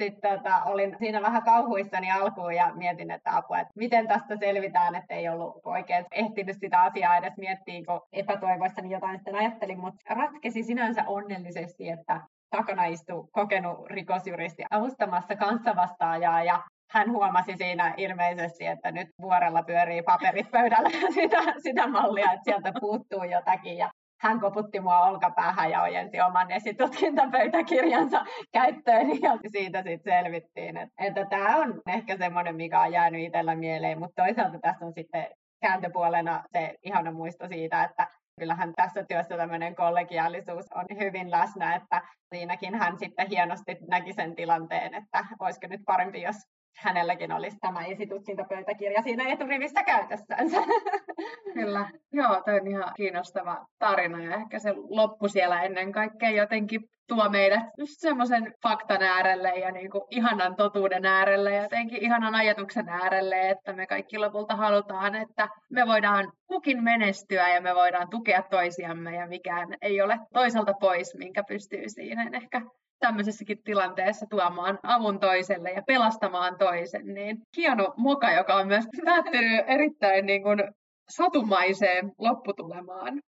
sitten 0.03 0.39
tota, 0.39 0.63
olin 0.65 0.97
siinä 0.99 1.23
vähän 1.23 1.43
kauhuissani 1.43 2.13
alkuun 2.13 2.55
ja 2.55 2.75
mietin, 2.75 3.11
että 3.11 3.37
apua, 3.37 3.59
että 3.59 3.73
miten 3.77 4.09
tästä 4.09 4.37
selvitään, 4.37 4.95
että 4.95 5.15
ei 5.15 5.29
ollut 5.29 5.61
oikein 5.65 6.05
ehtinyt 6.13 6.57
sitä 6.61 6.83
asiaa 6.83 7.17
edes 7.17 7.37
miettiä, 7.37 7.83
kun 7.87 8.01
epätoivoissani 8.13 8.91
jotain 8.91 9.19
sitten 9.19 9.35
ajattelin, 9.35 9.81
mutta 9.81 10.15
ratkesi 10.15 10.63
sinänsä 10.63 11.05
onnellisesti, 11.07 11.89
että 11.89 12.21
takana 12.51 12.85
istui 12.85 13.29
kokenut 13.33 13.87
rikosjuristi 13.87 14.65
avustamassa 14.71 15.37
kanssavastaajaa 15.37 16.45
ja 16.45 16.63
hän 16.91 17.13
huomasi 17.13 17.57
siinä 17.57 17.95
ilmeisesti, 17.97 18.67
että 18.67 18.93
nyt 18.93 19.09
vuorella 19.23 19.63
pyörii 19.63 20.03
paperit 20.03 20.51
pöydällä 20.51 20.91
sitä, 21.15 21.39
sitä 21.63 21.87
mallia, 21.87 22.33
että 22.33 22.45
sieltä 22.45 22.73
puuttuu 22.81 23.25
jotakin. 23.25 23.79
Ja 23.79 23.91
hän 24.21 24.41
koputti 24.41 24.81
mua 24.81 25.01
olkapäähän 25.01 25.71
ja 25.71 25.83
ojensi 25.83 26.21
oman 26.21 26.51
esitutkintapöytäkirjansa 26.51 28.25
käyttöön 28.53 29.23
ja 29.23 29.39
siitä 29.53 29.83
sitten 29.83 30.15
selvittiin. 30.15 30.77
Että, 30.77 30.95
että 30.99 31.25
tämä 31.25 31.57
on 31.57 31.83
ehkä 31.89 32.17
semmoinen, 32.17 32.57
mikä 32.57 32.81
on 32.81 32.93
jäänyt 32.93 33.21
itsellä 33.21 33.55
mieleen, 33.55 33.99
mutta 33.99 34.23
toisaalta 34.23 34.59
tässä 34.59 34.87
on 34.87 34.93
sitten 34.93 35.27
kääntöpuolena 35.61 36.45
se 36.53 36.75
ihana 36.83 37.13
muisto 37.13 37.49
siitä, 37.49 37.85
että 37.85 38.07
kyllähän 38.41 38.75
tässä 38.75 39.05
työssä 39.09 39.37
tämmöinen 39.37 39.75
kollegiaalisuus 39.75 40.73
on 40.75 40.85
hyvin 40.99 41.31
läsnä, 41.31 41.75
että 41.75 42.03
siinäkin 42.35 42.75
hän 42.75 42.99
sitten 42.99 43.29
hienosti 43.29 43.79
näki 43.89 44.13
sen 44.13 44.35
tilanteen, 44.37 44.95
että 44.95 45.25
olisiko 45.41 45.67
nyt 45.67 45.81
parempi, 45.87 46.23
jos 46.23 46.37
hänelläkin 46.77 47.33
olisi 47.33 47.59
tämä 47.61 47.85
esitutkintapöytäkirja 47.85 49.03
siinä 49.03 49.29
eturivissä 49.29 49.83
käytössänsä. 49.83 50.57
Kyllä, 51.55 51.91
joo, 52.13 52.43
toi 52.45 52.61
on 52.61 52.67
ihan 52.67 52.93
kiinnostava 52.97 53.67
tarina 53.79 54.25
ja 54.25 54.37
ehkä 54.37 54.59
se 54.59 54.75
loppu 54.77 55.29
siellä 55.29 55.63
ennen 55.63 55.93
kaikkea 55.93 56.31
jotenkin 56.31 56.81
tuo 57.11 57.29
meidät 57.29 57.63
just 57.79 58.01
semmoisen 58.01 58.55
faktan 58.63 59.03
äärelle 59.03 59.49
ja 59.49 59.71
niin 59.71 59.91
kuin 59.91 60.05
ihanan 60.11 60.57
totuuden 60.57 61.07
äärelle 61.07 61.55
ja 61.55 61.63
jotenkin 61.63 62.05
ihanan 62.05 62.35
ajatuksen 62.35 62.89
äärelle, 62.89 63.51
että 63.51 63.73
me 63.73 63.87
kaikki 63.87 64.19
lopulta 64.19 64.57
halutaan, 64.57 65.15
että 65.15 65.49
me 65.71 65.87
voidaan 65.87 66.33
kukin 66.47 66.85
menestyä 66.85 67.55
ja 67.55 67.61
me 67.61 67.75
voidaan 67.75 68.11
tukea 68.11 68.43
toisiamme 68.43 69.17
ja 69.17 69.27
mikään 69.27 69.69
ei 69.83 70.01
ole 70.01 70.19
toiselta 70.33 70.75
pois, 70.81 71.15
minkä 71.19 71.45
pystyy 71.45 71.89
siinä 71.89 72.31
ehkä 72.33 72.61
tämmöisessäkin 72.99 73.63
tilanteessa 73.63 74.27
tuomaan 74.31 74.79
avun 74.83 75.21
toiselle 75.21 75.71
ja 75.71 75.83
pelastamaan 75.87 76.59
toisen, 76.59 77.07
niin 77.15 77.39
hieno 77.57 77.95
moka, 77.97 78.33
joka 78.33 78.55
on 78.55 78.67
myös 78.67 78.85
päättynyt 79.05 79.65
erittäin 79.67 80.27
niin 80.27 80.43
kuin 80.43 80.63
satumaiseen 81.09 82.13
lopputulemaan. 82.19 83.21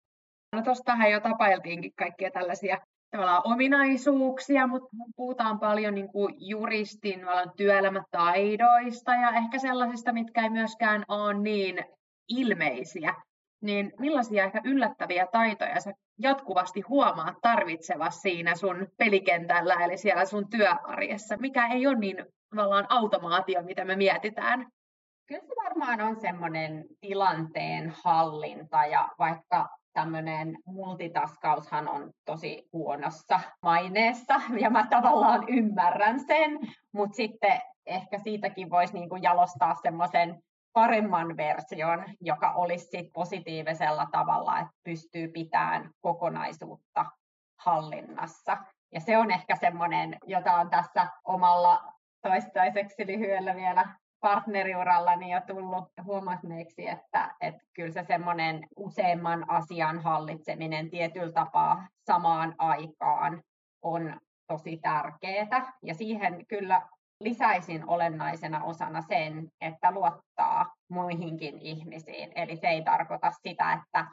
No 0.56 0.62
tuostahan 0.62 1.12
jo 1.12 1.20
tapailtiinkin 1.20 1.92
kaikkia 1.98 2.32
tällaisia 2.32 2.78
tavallaan 3.12 3.42
ominaisuuksia, 3.46 4.68
mutta 4.68 4.90
puhutaan 5.16 5.60
paljon 5.60 5.96
niin 5.96 6.12
kuin 6.12 6.36
juristin 6.38 7.22
työelämätaidoista 7.58 9.12
ja 9.12 9.30
ehkä 9.30 9.60
sellaisista, 9.60 10.14
mitkä 10.14 10.44
ei 10.44 10.50
myöskään 10.50 11.06
ole 11.08 11.34
niin 11.34 11.86
ilmeisiä. 12.28 13.14
Niin 13.62 13.94
millaisia 14.00 14.44
ehkä 14.44 14.62
yllättäviä 14.64 15.28
taitoja 15.32 15.82
sä 15.82 15.94
jatkuvasti 16.20 16.82
huomaat 16.82 17.36
tarvitsevas 17.42 18.22
siinä 18.22 18.56
sun 18.56 18.88
pelikentällä, 18.98 19.74
eli 19.74 19.98
siellä 19.98 20.26
sun 20.26 20.50
työarjessa, 20.50 21.38
mikä 21.38 21.68
ei 21.68 21.88
ole 21.88 22.00
niin 22.00 22.26
tavallaan 22.50 22.86
automaatio, 22.90 23.64
mitä 23.64 23.86
me 23.86 23.96
mietitään? 23.96 24.68
Kyllä 25.28 25.42
se 25.42 25.54
varmaan 25.64 26.02
on 26.02 26.22
semmoinen 26.22 26.86
tilanteen 27.02 27.94
hallinta 28.04 28.86
ja 28.86 29.10
vaikka 29.20 29.70
tämmöinen 29.94 30.58
multitaskaushan 30.66 31.88
on 31.88 32.12
tosi 32.26 32.70
huonossa 32.74 33.40
maineessa 33.62 34.42
ja 34.62 34.70
mä 34.70 34.88
tavallaan 34.90 35.50
ymmärrän 35.50 36.20
sen, 36.20 36.60
mutta 36.94 37.16
sitten 37.16 37.62
ehkä 37.86 38.20
siitäkin 38.20 38.70
voisi 38.70 38.94
niinku 38.94 39.16
jalostaa 39.16 39.76
semmoisen 39.76 40.44
paremman 40.74 41.38
version, 41.38 42.06
joka 42.22 42.52
olisi 42.52 42.86
sit 42.86 43.14
positiivisella 43.14 44.08
tavalla, 44.12 44.60
että 44.60 44.74
pystyy 44.84 45.28
pitämään 45.28 45.90
kokonaisuutta 46.02 47.06
hallinnassa. 47.60 48.58
Ja 48.94 49.00
se 49.00 49.18
on 49.18 49.32
ehkä 49.32 49.56
semmoinen, 49.56 50.18
jota 50.26 50.54
on 50.54 50.70
tässä 50.70 51.08
omalla 51.26 51.94
toistaiseksi 52.22 53.08
lyhyellä 53.08 53.56
vielä 53.56 53.96
partneriurallani 54.22 55.32
jo 55.32 55.42
tullut 55.48 55.90
huomanneeksi, 56.04 56.88
että, 56.88 57.36
että 57.42 57.62
kyllä 57.74 57.92
se 57.92 58.04
semmoinen 58.04 58.68
useamman 58.78 59.50
asian 59.50 60.00
hallitseminen 60.00 60.90
tietyllä 60.90 61.32
tapaa 61.32 61.88
samaan 62.06 62.56
aikaan 62.58 63.44
on 63.82 64.20
tosi 64.48 64.78
tärkeää. 64.78 65.74
Ja 65.84 65.94
siihen 65.94 66.46
kyllä 66.48 66.82
lisäisin 67.20 67.90
olennaisena 67.90 68.64
osana 68.64 69.02
sen, 69.02 69.52
että 69.62 69.92
luottaa 69.92 70.74
muihinkin 70.90 71.60
ihmisiin. 71.60 72.32
Eli 72.36 72.58
se 72.58 72.68
ei 72.68 72.84
tarkoita 72.84 73.32
sitä, 73.32 73.74
että 73.74 74.08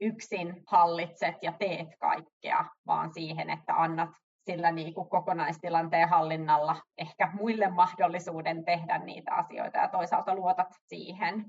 yksin 0.00 0.62
hallitset 0.66 1.36
ja 1.42 1.52
teet 1.52 1.88
kaikkea, 2.00 2.64
vaan 2.86 3.12
siihen, 3.12 3.50
että 3.50 3.74
annat 3.74 4.10
sillä 4.48 4.72
niin 4.72 4.94
kuin 4.94 5.08
kokonaistilanteen 5.08 6.08
hallinnalla 6.08 6.76
ehkä 6.98 7.30
muille 7.32 7.70
mahdollisuuden 7.70 8.64
tehdä 8.64 8.98
niitä 8.98 9.34
asioita 9.34 9.78
ja 9.78 9.88
toisaalta 9.88 10.34
luotat 10.34 10.68
siihen. 10.86 11.44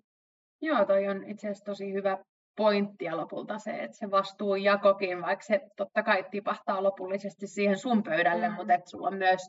Joo, 0.61 0.85
toi 0.85 1.07
on 1.07 1.23
itse 1.23 1.47
asiassa 1.47 1.65
tosi 1.65 1.93
hyvä 1.93 2.17
pointti 2.57 3.05
ja 3.05 3.17
lopulta 3.17 3.59
se, 3.59 3.71
että 3.71 3.97
se 3.97 4.11
vastuunjakokin, 4.11 5.21
vaikka 5.21 5.45
se 5.45 5.61
totta 5.77 6.03
kai 6.03 6.25
tipahtaa 6.31 6.83
lopullisesti 6.83 7.47
siihen 7.47 7.77
sun 7.77 8.03
pöydälle, 8.03 8.49
mm. 8.49 8.55
mutta 8.55 8.73
että 8.73 8.89
sulla 8.89 9.07
on 9.07 9.17
myös 9.17 9.41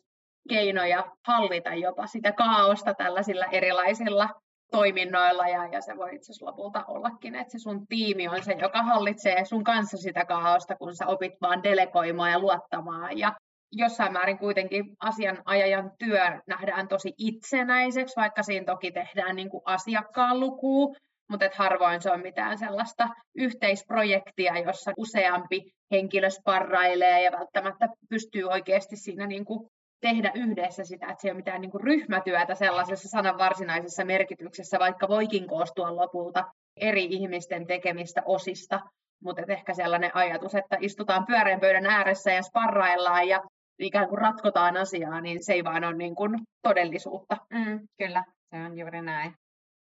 keinoja 0.48 1.04
hallita 1.26 1.74
jopa 1.74 2.06
sitä 2.06 2.32
kaaosta 2.32 2.94
tällaisilla 2.94 3.44
erilaisilla 3.44 4.28
toiminnoilla 4.70 5.48
ja, 5.48 5.66
ja 5.66 5.80
se 5.80 5.96
voi 5.96 6.14
itse 6.14 6.32
lopulta 6.44 6.84
ollakin, 6.88 7.34
että 7.34 7.52
se 7.52 7.58
sun 7.58 7.86
tiimi 7.86 8.28
on 8.28 8.42
se, 8.42 8.52
joka 8.52 8.82
hallitsee 8.82 9.44
sun 9.44 9.64
kanssa 9.64 9.96
sitä 9.96 10.24
kaaosta, 10.24 10.76
kun 10.76 10.96
sä 10.96 11.06
opit 11.06 11.32
vaan 11.40 11.62
delegoimaan 11.62 12.30
ja 12.30 12.38
luottamaan. 12.38 13.18
Ja 13.18 13.32
jossain 13.72 14.12
määrin 14.12 14.38
kuitenkin 14.38 14.84
asianajajan 15.00 15.92
työ 15.98 16.40
nähdään 16.46 16.88
tosi 16.88 17.14
itsenäiseksi, 17.18 18.16
vaikka 18.16 18.42
siinä 18.42 18.66
toki 18.66 18.92
tehdään 18.92 19.36
niin 19.36 19.50
kuin 19.50 19.62
asiakkaan 19.64 20.40
lukuun, 20.40 20.96
mutta 21.30 21.46
et 21.46 21.54
harvoin 21.54 22.02
se 22.02 22.10
on 22.10 22.20
mitään 22.20 22.58
sellaista 22.58 23.08
yhteisprojektia, 23.34 24.58
jossa 24.58 24.92
useampi 24.96 25.72
henkilö 25.90 26.30
sparrailee 26.30 27.22
ja 27.22 27.32
välttämättä 27.32 27.88
pystyy 28.08 28.44
oikeasti 28.44 28.96
siinä 28.96 29.26
niin 29.26 29.44
kuin 29.44 29.70
tehdä 30.00 30.32
yhdessä 30.34 30.84
sitä, 30.84 31.06
että 31.06 31.22
se 31.22 31.28
ei 31.28 31.32
ole 31.32 31.36
mitään 31.36 31.60
niin 31.60 31.70
kuin 31.70 31.84
ryhmätyötä 31.84 32.54
sellaisessa 32.54 33.08
sanan 33.08 33.38
varsinaisessa 33.38 34.04
merkityksessä, 34.04 34.78
vaikka 34.78 35.08
voikin 35.08 35.48
koostua 35.48 35.96
lopulta 35.96 36.44
eri 36.76 37.04
ihmisten 37.04 37.66
tekemistä 37.66 38.22
osista, 38.24 38.80
mutta 39.24 39.42
ehkä 39.48 39.74
sellainen 39.74 40.10
ajatus, 40.14 40.54
että 40.54 40.76
istutaan 40.80 41.26
pyöreän 41.26 41.60
pöydän 41.60 41.86
ääressä 41.86 42.32
ja 42.32 42.42
sparraillaan 42.42 43.28
ja 43.28 43.42
ikään 43.78 44.08
kuin 44.08 44.18
ratkotaan 44.18 44.76
asiaa, 44.76 45.20
niin 45.20 45.44
se 45.44 45.52
ei 45.52 45.64
vaan 45.64 45.84
ole 45.84 45.96
niin 45.96 46.14
kuin 46.14 46.38
todellisuutta. 46.62 47.36
Mm, 47.50 47.80
kyllä, 47.98 48.24
se 48.50 48.56
on 48.56 48.78
juuri 48.78 49.02
näin. 49.02 49.34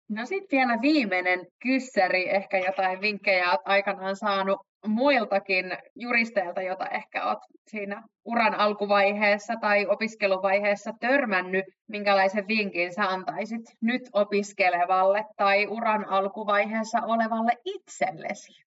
No 0.09 0.25
sitten 0.25 0.57
vielä 0.57 0.81
viimeinen 0.81 1.47
kyssäri, 1.63 2.29
ehkä 2.29 2.57
jotain 2.57 3.01
vinkkejä 3.01 3.49
olet 3.49 3.61
aikanaan 3.65 4.15
saanut 4.15 4.59
muiltakin 4.87 5.65
juristeilta, 5.95 6.61
jota 6.61 6.85
ehkä 6.85 7.25
olet 7.25 7.39
siinä 7.67 8.03
uran 8.25 8.55
alkuvaiheessa 8.55 9.53
tai 9.61 9.85
opiskeluvaiheessa 9.87 10.93
törmännyt, 10.99 11.65
minkälaisen 11.87 12.47
vinkin 12.47 12.93
sä 12.93 13.03
antaisit 13.03 13.61
nyt 13.81 14.01
opiskelevalle 14.13 15.25
tai 15.37 15.67
uran 15.67 16.05
alkuvaiheessa 16.09 17.01
olevalle 17.01 17.51
itsellesi? 17.65 18.63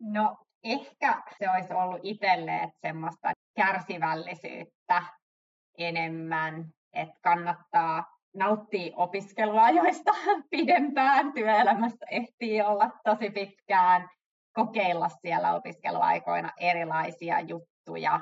No 0.00 0.36
ehkä 0.64 1.22
se 1.38 1.50
olisi 1.50 1.72
ollut 1.74 2.00
itselle 2.02 2.72
semmoista 2.80 3.32
kärsivällisyyttä 3.56 5.02
enemmän, 5.78 6.64
että 6.92 7.14
kannattaa 7.22 8.04
nauttia 8.34 8.96
opiskeluajoista 8.96 10.12
pidempään, 10.50 11.32
työelämästä 11.32 12.06
ehtii 12.10 12.62
olla 12.62 12.90
tosi 13.04 13.30
pitkään, 13.30 14.08
kokeilla 14.52 15.08
siellä 15.08 15.54
opiskeluaikoina 15.54 16.52
erilaisia 16.60 17.40
juttuja, 17.40 18.20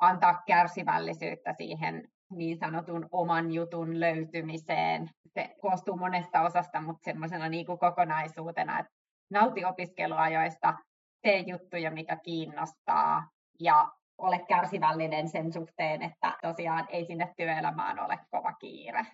antaa 0.00 0.42
kärsivällisyyttä 0.46 1.52
siihen 1.52 2.08
niin 2.30 2.58
sanotun 2.58 3.08
oman 3.12 3.52
jutun 3.52 4.00
löytymiseen. 4.00 5.10
Se 5.34 5.56
koostuu 5.60 5.96
monesta 5.96 6.42
osasta, 6.42 6.80
mutta 6.80 7.04
semmoisena 7.04 7.48
niin 7.48 7.66
kuin 7.66 7.78
kokonaisuutena, 7.78 8.78
että 8.78 8.92
nauti 9.30 9.64
opiskeluajoista, 9.64 10.74
tee 11.22 11.38
juttuja, 11.38 11.90
mikä 11.90 12.16
kiinnostaa 12.16 13.28
ja 13.60 13.92
ole 14.18 14.38
kärsivällinen 14.38 15.28
sen 15.28 15.52
suhteen, 15.52 16.02
että 16.02 16.38
tosiaan 16.42 16.86
ei 16.88 17.04
sinne 17.04 17.34
työelämään 17.36 18.00
ole 18.00 18.18
kova 18.30 18.52
kiire. 18.52 19.06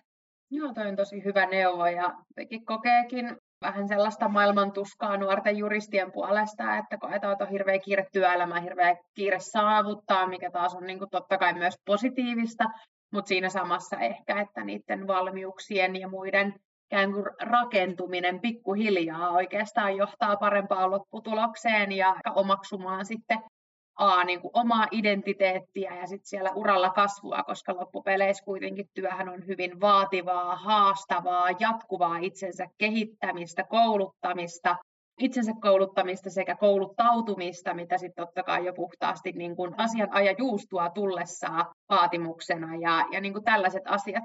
Joo, 0.55 0.73
toi 0.73 0.87
on 0.87 0.95
tosi 0.95 1.23
hyvä 1.23 1.45
neuvo 1.45 1.85
ja 1.85 2.13
kokeekin 2.65 3.37
vähän 3.61 3.87
sellaista 3.87 4.29
maailman 4.29 4.71
tuskaa 4.71 5.17
nuorten 5.17 5.57
juristien 5.57 6.11
puolesta, 6.11 6.77
että 6.77 6.97
koetaan, 6.97 7.31
että 7.33 7.43
on 7.43 7.49
hirveä 7.49 7.79
kiire 7.79 8.05
työelämä, 8.11 8.61
hirveä 8.61 8.95
kiire 9.13 9.39
saavuttaa, 9.39 10.27
mikä 10.27 10.51
taas 10.51 10.75
on 10.75 10.83
niin 10.83 10.99
kuin 10.99 11.09
totta 11.09 11.37
kai 11.37 11.53
myös 11.53 11.75
positiivista, 11.85 12.63
mutta 13.13 13.27
siinä 13.27 13.49
samassa 13.49 13.97
ehkä, 13.99 14.41
että 14.41 14.63
niiden 14.63 15.07
valmiuksien 15.07 15.95
ja 15.95 16.07
muiden 16.07 16.53
ikään 16.91 17.13
kuin 17.13 17.25
rakentuminen 17.41 18.39
pikkuhiljaa 18.39 19.29
oikeastaan 19.29 19.97
johtaa 19.97 20.37
parempaan 20.37 20.91
lopputulokseen 20.91 21.91
ja 21.91 22.15
omaksumaan 22.35 23.05
sitten 23.05 23.39
A, 23.95 24.23
niin 24.23 24.41
kuin 24.41 24.51
omaa 24.53 24.87
identiteettiä 24.91 25.95
ja 25.95 26.07
sitten 26.07 26.27
siellä 26.27 26.51
uralla 26.51 26.89
kasvua, 26.89 27.43
koska 27.43 27.75
loppupeleissä 27.75 28.45
kuitenkin 28.45 28.89
työhän 28.93 29.29
on 29.29 29.47
hyvin 29.47 29.81
vaativaa, 29.81 30.55
haastavaa, 30.55 31.47
jatkuvaa 31.59 32.17
itsensä 32.17 32.67
kehittämistä, 32.77 33.63
kouluttamista, 33.63 34.75
itsensä 35.19 35.51
kouluttamista 35.61 36.29
sekä 36.29 36.55
kouluttautumista, 36.55 37.73
mitä 37.73 37.97
sitten 37.97 38.25
totta 38.25 38.43
kai 38.43 38.65
jo 38.65 38.73
puhtaasti 38.73 39.31
niin 39.31 39.55
kuin 39.55 39.73
asianajajuustua 39.77 40.89
tullessaan 40.89 41.65
vaatimuksena 41.89 42.75
ja, 42.75 43.05
ja 43.11 43.21
niin 43.21 43.33
kuin 43.33 43.45
tällaiset 43.45 43.83
asiat. 43.85 44.23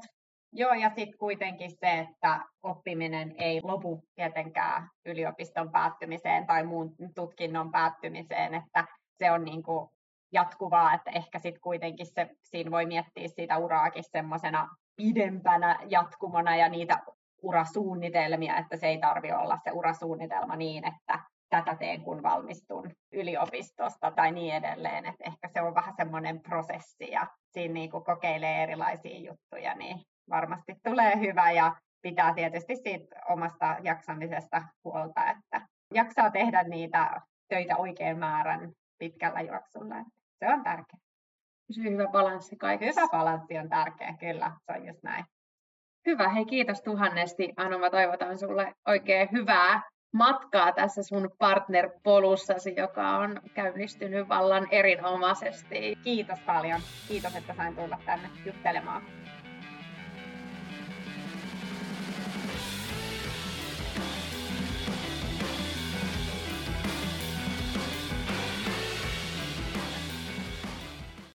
Joo, 0.53 0.73
ja 0.75 0.89
sitten 0.89 1.19
kuitenkin 1.19 1.71
se, 1.71 1.99
että 1.99 2.41
oppiminen 2.63 3.35
ei 3.39 3.61
lopu 3.63 4.05
tietenkään 4.15 4.89
yliopiston 5.07 5.73
päättymiseen 5.73 6.47
tai 6.47 6.65
muun 6.65 6.95
tutkinnon 7.15 7.71
päättymiseen, 7.71 8.55
että 8.55 8.85
se 9.19 9.31
on 9.31 9.45
niin 9.45 9.63
kuin 9.63 9.89
jatkuvaa, 10.33 10.95
että 10.95 11.11
ehkä 11.11 11.39
sitten 11.39 11.61
kuitenkin 11.61 12.07
se, 12.07 12.31
siinä 12.45 12.71
voi 12.71 12.87
miettiä 12.87 13.29
sitä 13.29 13.59
uraakin 13.59 14.05
semmoisena 14.13 14.69
pidempänä 14.97 15.79
jatkumona 15.89 16.57
ja 16.57 16.69
niitä 16.69 16.99
urasuunnitelmia, 17.43 18.57
että 18.57 18.77
se 18.77 18.87
ei 18.87 18.99
tarvitse 18.99 19.37
olla 19.37 19.59
se 19.65 19.71
urasuunnitelma 19.71 20.57
niin, 20.57 20.85
että 20.85 21.21
tätä 21.51 21.77
teen 21.77 22.03
kun 22.03 22.23
valmistun 22.23 22.91
yliopistosta 23.13 24.11
tai 24.11 24.33
niin 24.33 24.55
edelleen. 24.55 25.07
Että 25.07 25.25
ehkä 25.25 25.49
se 25.49 25.63
on 25.63 25.75
vähän 25.75 25.95
semmoinen 25.97 26.41
prosessi 26.41 27.11
ja 27.11 27.27
siinä 27.53 27.75
niin 27.75 27.91
kuin 27.91 28.05
kokeilee 28.05 28.63
erilaisia 28.63 29.19
juttuja, 29.19 29.75
niin 29.75 30.01
varmasti 30.31 30.75
tulee 30.85 31.21
hyvä 31.21 31.51
ja 31.51 31.77
pitää 32.03 32.35
tietysti 32.35 32.77
siitä 32.77 33.17
omasta 33.29 33.77
jaksamisesta 33.83 34.63
huolta, 34.85 35.31
että 35.31 35.67
jaksaa 35.95 36.31
tehdä 36.31 36.63
niitä 36.63 37.21
töitä 37.49 37.77
oikein 37.77 38.19
määrän 38.19 38.73
pitkällä 38.99 39.41
juoksulla. 39.41 39.95
Se 40.39 40.49
on 40.49 40.65
tärkeää. 40.65 41.03
Pysyy 41.67 41.91
hyvä 41.91 42.07
balanssi 42.07 42.57
kaikessa. 42.57 43.01
Hyvä 43.01 43.11
balanssi 43.11 43.59
on 43.59 43.69
tärkeä, 43.69 44.15
kyllä, 44.21 44.53
se 44.67 44.73
on 44.73 44.87
just 44.87 45.03
näin. 45.03 45.25
Hyvä, 46.07 46.29
hei 46.29 46.45
kiitos 46.45 46.83
tuhannesti 46.83 47.53
Anu, 47.57 47.79
mä 47.79 47.91
toivotan 47.91 48.39
sulle 48.39 48.75
oikein 48.87 49.29
hyvää 49.33 49.83
matkaa 50.13 50.73
tässä 50.73 51.03
sun 51.03 51.31
partnerpolussasi, 51.39 52.75
joka 52.77 53.11
on 53.11 53.41
käynnistynyt 53.55 54.29
vallan 54.29 54.69
erinomaisesti. 54.71 55.99
Kiitos 56.05 56.41
paljon. 56.41 56.81
Kiitos, 57.09 57.37
että 57.37 57.55
sain 57.55 57.77
tulla 57.77 57.99
tänne 58.07 58.29
juttelemaan. 58.45 59.03